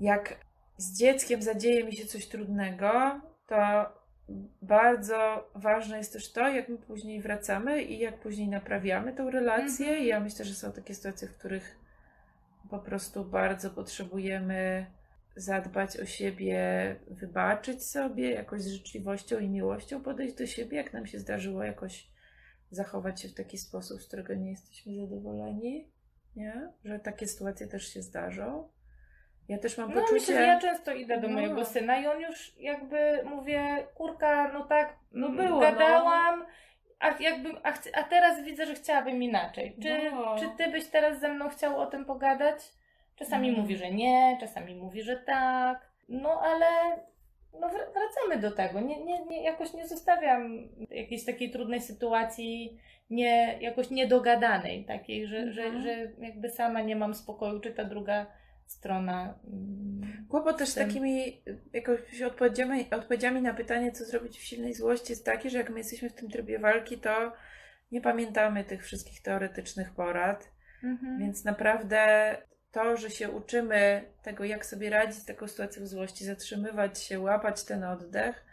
[0.00, 0.40] jak
[0.76, 3.56] z dzieckiem zadzieje mi się coś trudnego, to
[4.62, 9.86] bardzo ważne jest też to, jak my później wracamy i jak później naprawiamy tą relację.
[9.86, 10.06] Mhm.
[10.06, 11.78] Ja myślę, że są takie sytuacje, w których
[12.70, 14.86] po prostu bardzo potrzebujemy
[15.36, 21.06] zadbać o siebie, wybaczyć sobie, jakoś z życzliwością i miłością podejść do siebie, jak nam
[21.06, 22.10] się zdarzyło jakoś
[22.70, 25.92] zachować się w taki sposób, z którego nie jesteśmy zadowoleni,
[26.36, 26.72] nie?
[26.84, 28.68] Że takie sytuacje też się zdarzą.
[29.48, 30.12] Ja też mam No poczucie...
[30.14, 31.34] myślę, że ja często idę do No.
[31.34, 36.44] mojego syna i on już jakby mówię, kurka, no tak, No mm, było, gadałam,
[37.00, 39.76] a, jakby, a, a teraz widzę, że chciałabym inaczej.
[39.82, 40.36] Czy, No.
[40.38, 42.56] czy ty byś teraz ze mną chciał o tym pogadać?
[43.16, 43.62] Czasami Mhm.
[43.62, 45.88] mówi, że nie, czasami mówi, że tak.
[46.08, 46.66] No ale
[47.60, 48.80] no wr- wracamy do tego.
[48.80, 52.78] Nie, nie, nie, jakoś nie zostawiam jakiejś takiej trudnej sytuacji,
[53.10, 55.82] nie, jakoś niedogadanej, takiej, że, że, Mhm.
[55.82, 58.26] że jakby sama nie mam spokoju, czy ta druga
[58.68, 59.34] strona.
[59.44, 61.42] mm, Kłopot też z takimi
[61.72, 65.78] jakoś odpowiedziami, odpowiedziami na pytanie, co zrobić w silnej złości, jest taki, że jak my
[65.78, 67.32] jesteśmy w tym trybie walki, to
[67.92, 70.50] nie pamiętamy tych wszystkich teoretycznych porad.
[70.84, 71.18] Mhm.
[71.18, 72.36] Więc naprawdę
[72.70, 77.64] to, że się uczymy tego, jak sobie radzić z taką sytuacją złości, zatrzymywać się, łapać
[77.64, 78.44] ten oddech,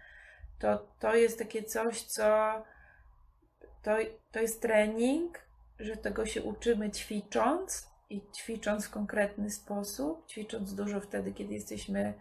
[0.59, 2.63] to to jest takie coś, co
[3.83, 3.97] to,
[4.31, 5.39] to jest trening,
[5.79, 12.13] że tego się uczymy ćwicząc i ćwicząc w konkretny sposób, ćwicząc dużo wtedy, kiedy jesteśmy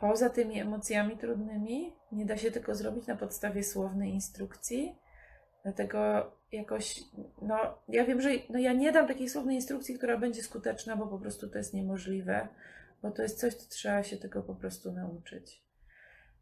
[0.00, 1.92] poza tymi emocjami trudnymi.
[2.12, 4.96] Nie da się tego zrobić na podstawie słownej instrukcji.
[5.62, 7.00] Dlatego jakoś,
[7.42, 11.06] no ja wiem, że no, ja nie dam takiej słownej instrukcji, która będzie skuteczna, bo
[11.06, 12.48] po prostu to jest niemożliwe,
[13.02, 15.62] bo to jest coś, co trzeba się tego po prostu nauczyć.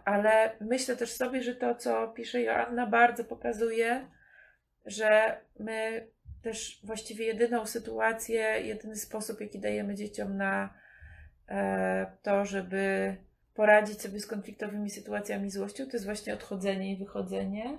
[0.04, 4.06] Ale myślę też sobie, że to, co pisze Joanna, bardzo pokazuje,
[4.86, 6.06] że my
[6.42, 10.74] też właściwie jedyną sytuację, jedyny sposób, jaki dajemy dzieciom na
[11.48, 13.16] e, to, żeby
[13.54, 17.78] poradzić sobie z konfliktowymi sytuacjami złością, to jest właśnie odchodzenie i wychodzenie.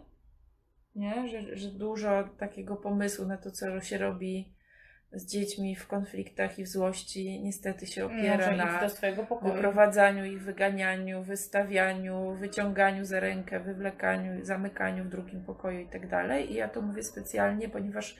[0.96, 1.28] Nie?
[1.28, 4.54] Że, że dużo takiego pomysłu na to, co się robi
[5.14, 8.90] z dziećmi w konfliktach i w złości, niestety się opiera Może na
[9.42, 16.52] wyprowadzaniu ich, wyganianiu, wystawianiu, wyciąganiu za rękę, wywlekaniu, zamykaniu w drugim pokoju i tak dalej.
[16.52, 18.18] I ja to mówię specjalnie, ponieważ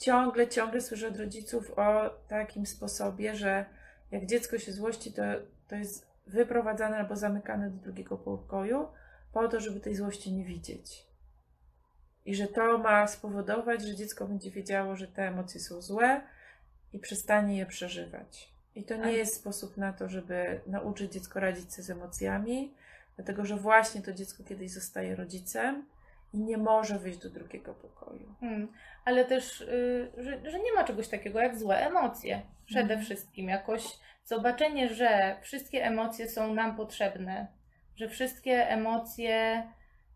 [0.00, 3.64] ciągle, ciągle słyszę od rodziców o takim sposobie, że
[4.10, 5.22] jak dziecko się złości, to,
[5.68, 8.88] to jest wyprowadzane albo zamykane do drugiego pokoju
[9.32, 11.06] po to, żeby tej złości nie widzieć.
[12.26, 16.20] I że to ma spowodować, że dziecko będzie wiedziało, że te emocje są złe
[16.92, 18.50] i przestanie je przeżywać.
[18.74, 22.74] I to nie Ale- jest sposób na to, żeby nauczyć dziecko radzić sobie z emocjami,
[23.16, 25.86] dlatego że właśnie to dziecko kiedyś zostaje rodzicem
[26.32, 28.34] i nie może wyjść do drugiego pokoju.
[28.42, 28.68] Mm,
[29.04, 32.42] ale też, y, że, że nie ma czegoś takiego jak złe emocje.
[32.66, 33.00] Przede Mhm.
[33.00, 33.84] wszystkim jakoś
[34.24, 37.46] zobaczenie, że wszystkie emocje są nam potrzebne,
[37.96, 39.62] że wszystkie emocje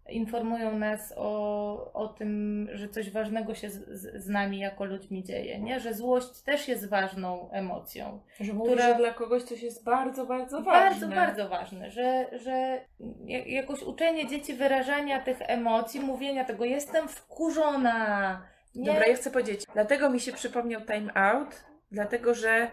[0.08, 5.58] informują nas o, o tym, że coś ważnego się z, z, nami jako ludźmi dzieje,
[5.60, 5.80] nie?
[5.80, 8.20] Że złość też jest ważną emocją.
[8.40, 10.80] Że mówisz, Która- że dla kogoś coś jest bardzo, bardzo ważne.
[10.90, 12.80] Bardzo, bardzo ważne, że, że
[13.24, 18.42] ja- jakoś uczenie dzieci wyrażania tych emocji, mówienia tego, jestem wkurzona.
[18.74, 18.86] Nie?
[18.86, 22.70] Dobra, ja chcę powiedzieć, dlatego mi się przypomniał time out, dlatego że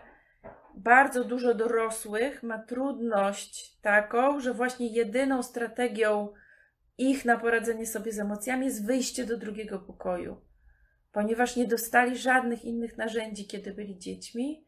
[0.73, 6.27] bardzo dużo dorosłych ma trudność taką, że właśnie jedyną strategią
[7.02, 10.41] ich na poradzenie sobie z emocjami jest wyjście do drugiego pokoju,
[11.12, 14.66] ponieważ nie dostali żadnych innych narzędzi, kiedy byli dziećmi,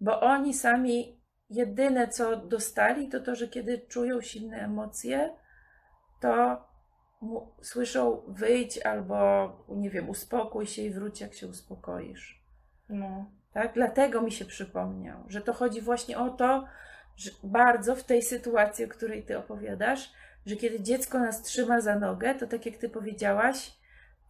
[0.00, 1.20] bo oni sami
[1.50, 5.36] jedyne co dostali, to to, że kiedy czują silne emocje,
[6.20, 6.64] to
[7.62, 12.44] słyszą wyjdź albo, nie wiem, uspokój się i wróć, jak się uspokoisz.
[12.88, 13.30] No.
[13.52, 13.74] Tak?
[13.74, 16.64] Dlatego mi się przypomniał, że to chodzi właśnie o to,
[17.16, 20.12] że bardzo w tej sytuacji, o której ty opowiadasz,
[20.46, 23.72] że kiedy dziecko nas trzyma za nogę, to tak jak ty powiedziałaś,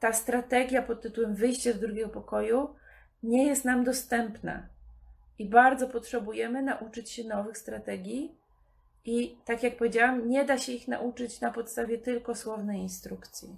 [0.01, 2.75] ta strategia pod tytułem wyjście do drugiego pokoju
[3.23, 4.69] nie jest nam dostępna.
[5.39, 8.39] I bardzo potrzebujemy nauczyć się nowych strategii.
[9.05, 13.57] I tak jak powiedziałam, nie da się ich nauczyć na podstawie tylko słownej instrukcji.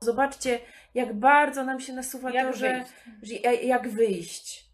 [0.00, 0.58] Zobaczcie,
[0.94, 2.92] jak bardzo nam się nasuwa Jak to, że wyjść?
[3.22, 4.64] że ja- jak wyjść.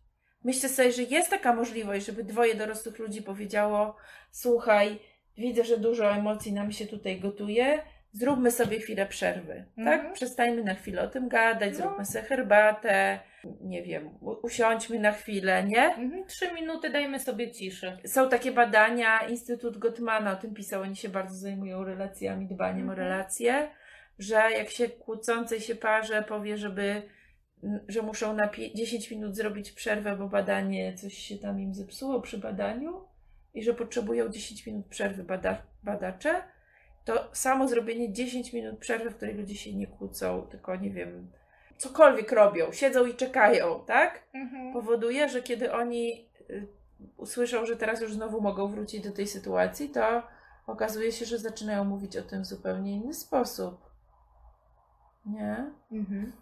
[0.44, 3.96] Myślę sobie, że jest taka możliwość, żeby dwoje dorosłych ludzi powiedziało:
[4.32, 4.98] Słuchaj,
[5.40, 7.78] widzę, że dużo emocji nam się tutaj gotuje,
[8.12, 9.64] zróbmy sobie chwilę przerwy.
[9.78, 10.00] Mhm.
[10.00, 10.12] Tak?
[10.12, 11.76] Przestańmy na chwilę o tym gadać, No.
[11.76, 13.18] zróbmy sobie herbatę,
[13.60, 14.10] nie wiem,
[14.42, 15.82] usiądźmy na chwilę, nie?
[15.94, 17.98] Mhm, Trzy minuty dajmy sobie ciszy.
[18.06, 22.92] Są takie badania, Instytut Gottmana o tym pisał, oni się bardzo zajmują relacjami, dbaniem o
[22.92, 23.08] Mhm.
[23.08, 23.70] relacje,
[24.18, 27.02] że jak się kłócącej się parze powie, żeby,
[27.88, 32.20] że muszą na pie- 10 minut zrobić przerwę, bo badanie, coś się tam im zepsuło
[32.20, 33.00] przy badaniu
[33.54, 36.42] i że potrzebują 10 minut przerwy bada- badacze,
[37.04, 41.30] to samo zrobienie 10 minut przerwy, w której ludzie się nie kłócą, tylko nie wiem,
[41.76, 44.22] cokolwiek robią, siedzą i czekają, tak?
[44.34, 44.72] Mhm.
[44.72, 46.66] powoduje, że kiedy oni y,
[47.16, 50.22] usłyszą, że teraz już znowu mogą wrócić do tej sytuacji, to
[50.66, 53.90] okazuje się, że zaczynają mówić o tym w zupełnie inny sposób.
[55.26, 55.70] Nie?
[55.92, 56.32] Mhm.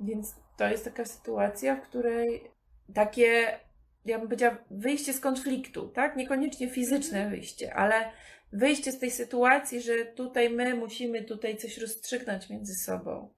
[0.00, 2.50] Więc to jest taka sytuacja, w której
[2.94, 3.58] takie,
[4.06, 6.16] ja bym powiedziała, wyjście z konfliktu, tak?
[6.16, 7.94] Niekoniecznie fizyczne wyjście, ale
[8.52, 13.28] wyjście z tej sytuacji, że tutaj my musimy tutaj coś rozstrzygnąć między sobą.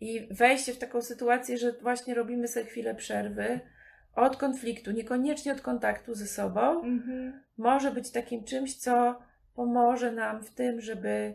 [0.00, 3.60] I wejście w taką sytuację, że właśnie robimy sobie chwilę przerwy
[4.14, 7.42] od konfliktu, niekoniecznie od kontaktu ze sobą, Mhm.
[7.56, 9.18] może być takim czymś, co
[9.54, 11.34] pomoże nam w tym, żeby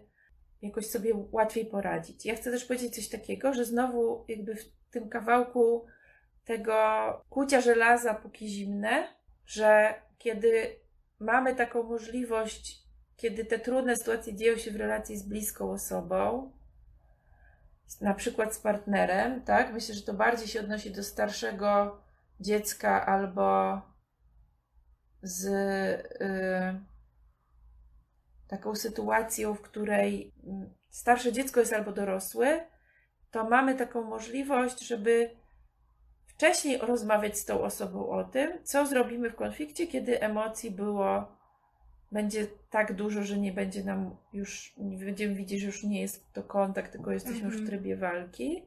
[0.62, 2.26] jakoś sobie łatwiej poradzić.
[2.26, 5.86] Ja chcę też powiedzieć coś takiego, że znowu jakby w tym kawałku
[6.46, 6.74] tego
[7.30, 9.08] kucia żelaza póki zimne,
[9.46, 10.80] że kiedy
[11.20, 12.84] mamy taką możliwość,
[13.16, 16.52] kiedy te trudne sytuacje dzieją się w relacji z bliską osobą,
[18.02, 19.74] na przykład z partnerem, tak?
[19.74, 22.02] Myślę, że to bardziej się odnosi do starszego
[22.40, 23.82] dziecka albo
[25.22, 26.80] z y,
[28.48, 32.60] taką sytuacją, w której mm, starsze dziecko jest albo dorosły,
[33.32, 35.43] to mamy taką możliwość, żeby
[36.44, 41.38] wcześniej rozmawiać z tą osobą o tym, co zrobimy w konflikcie, kiedy emocji było,
[42.12, 46.34] będzie tak dużo, że nie będzie nam już, nie będziemy widzieć, że już nie jest
[46.34, 47.68] to kontakt, tylko jesteśmy już w Mhm.
[47.68, 48.66] trybie walki.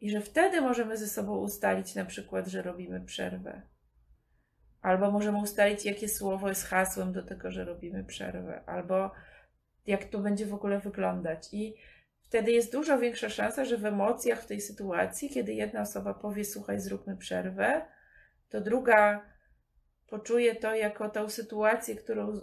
[0.00, 3.62] I że wtedy możemy ze sobą ustalić na przykład, że robimy przerwę.
[4.82, 9.10] Albo możemy ustalić, jakie słowo jest hasłem do tego, że robimy przerwę, albo
[9.86, 11.48] jak to będzie w ogóle wyglądać.
[11.52, 11.74] I
[12.30, 16.44] wtedy jest dużo większa szansa, że w emocjach w tej sytuacji, kiedy jedna osoba powie,
[16.44, 17.82] słuchaj, zróbmy przerwę,
[18.48, 19.22] to druga
[20.08, 22.40] poczuje to jako tą sytuację, którą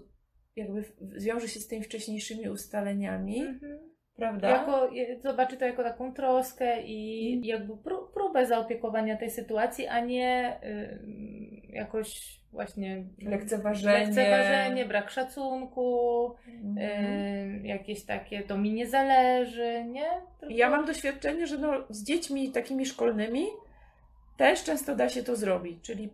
[0.55, 0.83] jakby
[1.15, 3.79] zwiąże się z tymi wcześniejszymi ustaleniami, Mhm.
[4.15, 4.49] prawda?
[4.49, 4.89] Jako,
[5.23, 10.99] zobaczy to jako taką troskę i jakby pró- próbę zaopiekowania tej sytuacji, a nie y,
[11.77, 13.99] jakoś właśnie Lekceważenie.
[14.05, 16.77] lekceważenie, brak szacunku, Mhm.
[16.77, 20.07] y, jakieś takie to mi nie zależy, nie?
[20.39, 20.55] Tylko...
[20.55, 23.45] Ja mam doświadczenie, że no, z dziećmi takimi szkolnymi
[24.37, 26.09] też często da się to zrobić, czyli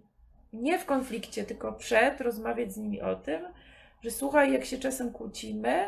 [0.53, 3.41] nie w konflikcie, tylko przed, rozmawiać z nimi o tym,
[4.03, 5.85] że słuchaj, jak się czasem kłócimy,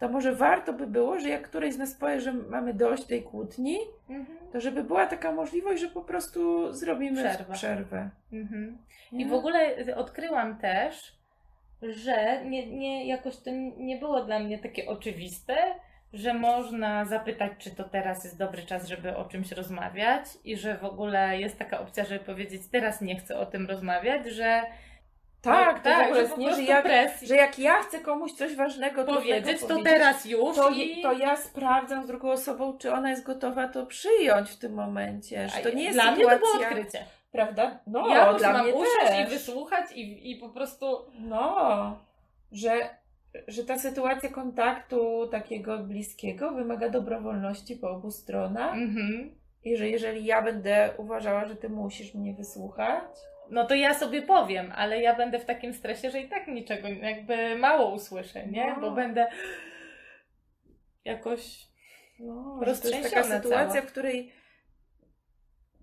[0.00, 3.22] to może warto by było, że jak któryś z nas powie, że mamy dość tej
[3.22, 3.78] kłótni,
[4.10, 4.38] Mhm.
[4.52, 7.54] to żeby była taka możliwość, że po prostu zrobimy Przerwę.
[7.54, 8.10] przerwę.
[8.32, 8.78] Mhm.
[9.12, 11.12] I w ogóle odkryłam też,
[11.82, 15.56] że nie, nie, jakoś to nie było dla mnie takie oczywiste,
[16.12, 20.76] że można zapytać, czy to teraz jest dobry czas, żeby o czymś rozmawiać i że
[20.78, 24.62] w ogóle jest taka opcja, żeby powiedzieć, teraz nie chcę o tym rozmawiać, że
[25.42, 28.32] Tak, to w tak, ogóle że nie, że, jak, presji że jak ja chcę komuś
[28.32, 31.02] coś ważnego powiedzieć, to teraz już to, i...
[31.02, 35.48] to ja sprawdzam z drugą osobą, czy ona jest gotowa to przyjąć w tym momencie.
[35.48, 37.04] Że to nie jest Dla sytuacja, mnie to było odkrycie.
[37.32, 37.80] prawda?
[37.86, 39.28] No, ja dla mam mnie usiąść też.
[39.28, 40.86] i wysłuchać i, i po prostu
[41.18, 41.98] No,
[42.52, 42.72] że,
[43.48, 49.36] że ta sytuacja kontaktu takiego bliskiego wymaga dobrowolności po obu stronach mhm.
[49.64, 53.04] i że jeżeli ja będę uważała, że ty musisz mnie wysłuchać,
[53.50, 56.88] no to ja sobie powiem, ale ja będę w takim stresie, że i tak niczego
[56.88, 58.74] jakby mało usłyszę, nie?
[58.74, 58.80] No.
[58.80, 59.26] Bo będę
[61.04, 61.66] jakoś
[62.20, 63.82] no, to jest taka sytuacja, cała.
[63.82, 64.32] w której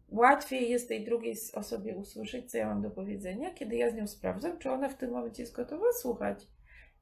[0.09, 4.07] łatwiej jest tej drugiej osobie usłyszeć, co ja mam do powiedzenia, kiedy ja z nią
[4.07, 6.47] sprawdzam, czy ona w tym momencie jest gotowa słuchać.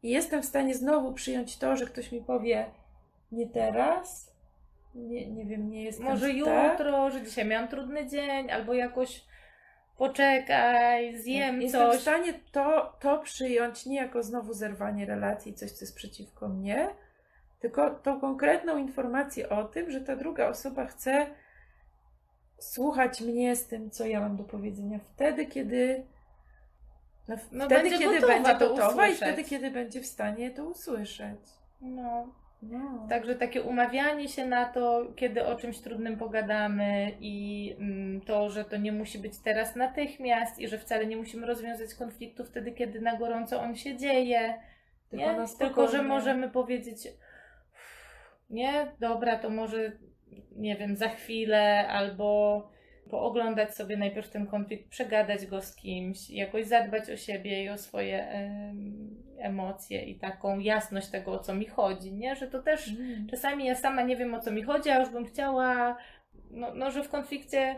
[0.03, 2.66] I jestem w stanie znowu przyjąć to, że ktoś mi powie
[3.32, 4.36] nie teraz,
[4.95, 6.36] nie, nie wiem, nie jestem może tak.
[6.36, 9.26] jutro, że dzisiaj miałam trudny dzień, albo jakoś
[9.97, 12.01] poczekaj, zjem Jestem w coś.
[12.01, 16.89] stanie to, to przyjąć nie jako znowu zerwanie relacji, coś, co jest przeciwko mnie,
[17.59, 21.27] tylko tą konkretną informację o tym, że ta druga osoba chce
[22.59, 26.05] słuchać mnie z tym, co ja mam do powiedzenia wtedy, kiedy.
[27.27, 30.51] No, No, wtedy, będzie kiedy gotowa będzie to gotowa i wtedy, kiedy będzie w stanie
[30.51, 31.39] to usłyszeć.
[31.81, 32.33] No.
[33.09, 38.66] Także takie umawianie się na to, kiedy o czymś trudnym pogadamy i mm, to, że
[38.66, 43.01] to nie musi być teraz natychmiast i że wcale nie musimy rozwiązać konfliktu wtedy, kiedy
[43.01, 44.61] na gorąco on się dzieje.
[45.09, 45.45] Tylko, Nie?
[45.59, 47.07] Tylko, że możemy powiedzieć,
[48.49, 49.91] nie, dobra, to może,
[50.55, 52.74] nie wiem, za chwilę albo
[53.10, 57.78] pooglądać sobie najpierw ten konflikt, przegadać go z kimś, jakoś zadbać o siebie i o
[57.78, 62.36] swoje em, emocje i taką jasność tego, o co mi chodzi, nie?
[62.36, 63.28] Że to też Mm.
[63.28, 65.97] czasami ja sama nie wiem, o co mi chodzi, a już bym chciała,
[66.51, 67.76] no, no że w konflikcie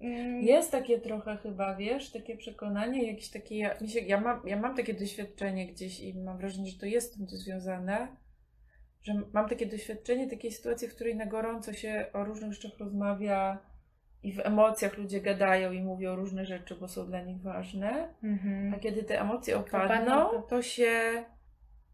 [0.00, 4.56] mm, Jest takie trochę chyba, wiesz, takie przekonanie, jakieś takie, ja, się, ja, mam, ja
[4.56, 8.16] mam takie doświadczenie gdzieś i mam wrażenie, że to jest z tym związane,
[9.02, 13.69] że mam takie doświadczenie takiej sytuacji, w której na gorąco się o różnych rzeczach rozmawia
[14.22, 18.74] i w emocjach ludzie gadają i mówią różne rzeczy, bo są dla nich ważne, mhm.
[18.74, 20.90] a kiedy te emocje Opadną, to- się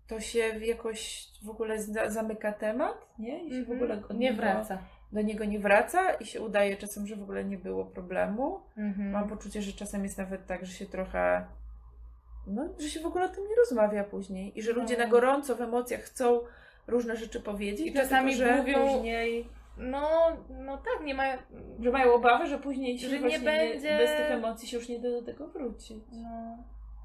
[0.09, 3.45] to się jakoś w ogóle za- zamyka temat, nie?
[3.45, 4.19] I się w ogóle Mhm.
[4.21, 4.79] nie niego- wraca.
[5.13, 8.61] do niego nie wraca i się udaje czasem, że w ogóle nie było problemu.
[8.77, 9.11] Mhm.
[9.11, 11.47] Mam poczucie, że czasem jest nawet tak, że się trochę.
[12.47, 14.59] No, że się w ogóle o tym nie rozmawia później.
[14.59, 15.05] I że ludzie No.
[15.05, 16.41] na gorąco w emocjach chcą
[16.87, 17.87] różne rzeczy powiedzieć.
[17.87, 19.49] I czasami że mówią- później.
[19.77, 21.25] No, no tak, nie ma.
[21.81, 24.99] Że mają obawę, że później się Że nie będzie- bez tych emocji się już nie
[24.99, 26.05] da do tego wrócić.
[26.13, 26.57] No,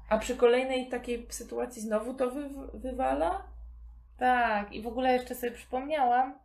[0.08, 3.42] A przy kolejnej takiej sytuacji znowu to wy, wywala?
[4.18, 6.38] tak, i w ogóle jeszcze sobie przypomniałam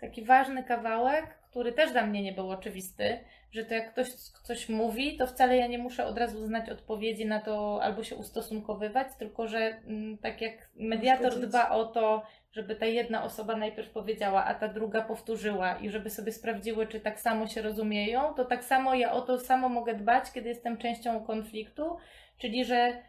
[0.00, 3.18] taki ważny kawałek, który też dla mnie nie był oczywisty,
[3.50, 4.08] że to jak ktoś
[4.42, 8.16] coś mówi, to wcale ja nie muszę od razu znać odpowiedzi na to albo się
[8.16, 12.22] ustosunkowywać, tylko że mm, tak jak mediator dba o to,
[12.52, 17.00] żeby ta jedna osoba najpierw powiedziała, a ta druga powtórzyła i żeby sobie sprawdziły, czy
[17.00, 20.78] tak samo się rozumieją, to tak samo ja o to samo mogę dbać, kiedy jestem
[20.78, 21.96] częścią konfliktu,
[22.38, 23.02] czyli że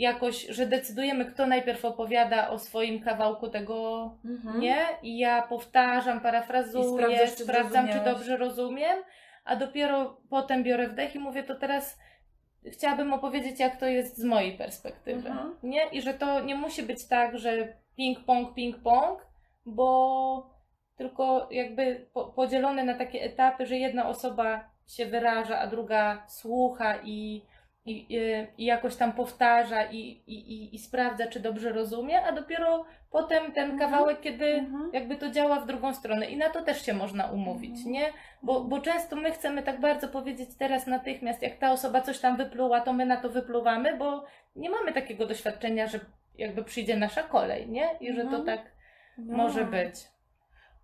[0.00, 4.60] jakoś, że decydujemy, kto najpierw opowiada o swoim kawałku tego Mhm.
[4.60, 4.86] nie?
[5.02, 8.98] I ja powtarzam, parafrazuję, czy sprawdzam, czy dobrze rozumiem,
[9.44, 11.98] a dopiero potem biorę wdech i mówię, to teraz
[12.72, 15.28] chciałabym opowiedzieć, jak to jest z mojej perspektywy.
[15.28, 15.56] Mhm.
[15.62, 15.84] Nie?
[15.92, 19.16] I że to nie musi być tak, że ping-pong, ping-pong,
[19.66, 20.50] bo
[20.96, 26.94] tylko jakby po, podzielone na takie etapy, że jedna osoba się wyraża, a druga słucha
[27.04, 27.42] i,
[27.84, 28.14] i,
[28.58, 33.52] i- jakoś tam powtarza i, i, i, i sprawdza, czy dobrze rozumie, a dopiero potem
[33.52, 33.78] ten Mhm.
[33.90, 34.90] kawałek, kiedy Mhm.
[34.92, 37.92] jakby to działa w drugą stronę i na to też się można umówić, Mhm.
[37.92, 38.12] nie?
[38.42, 42.36] Bo, bo często my chcemy tak bardzo powiedzieć teraz natychmiast, jak ta osoba coś tam
[42.36, 44.24] wypluła, to my na to wypluwamy, bo
[44.56, 46.00] nie mamy takiego doświadczenia, że
[46.38, 47.88] jakby przyjdzie nasza kolej, nie?
[48.00, 48.44] I że to Mhm.
[48.46, 48.60] tak
[49.18, 49.36] No.
[49.36, 49.94] może być.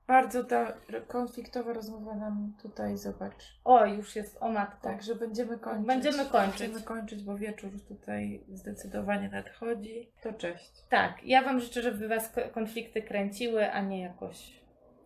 [0.07, 0.73] Bardzo ta
[1.09, 3.59] konfliktowa rozmowa nam tutaj, zobacz.
[3.65, 4.83] O, już jest o matko.
[4.89, 5.87] Także będziemy kończyć.
[5.87, 6.61] Będziemy kończyć.
[6.61, 10.11] Będziemy kończyć, bo wieczór tutaj zdecydowanie nadchodzi.
[10.23, 10.71] To cześć.
[10.89, 14.61] Tak, ja Wam życzę, żeby Was ko- konflikty kręciły, a nie jakoś.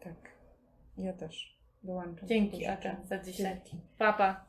[0.04, 0.14] Tak.
[0.98, 2.28] Ja też dołączam.
[2.28, 2.96] Dzięki, życzeń.
[3.04, 3.46] za dzisiaj.
[3.46, 3.76] Dzięki.
[3.98, 4.44] Papa.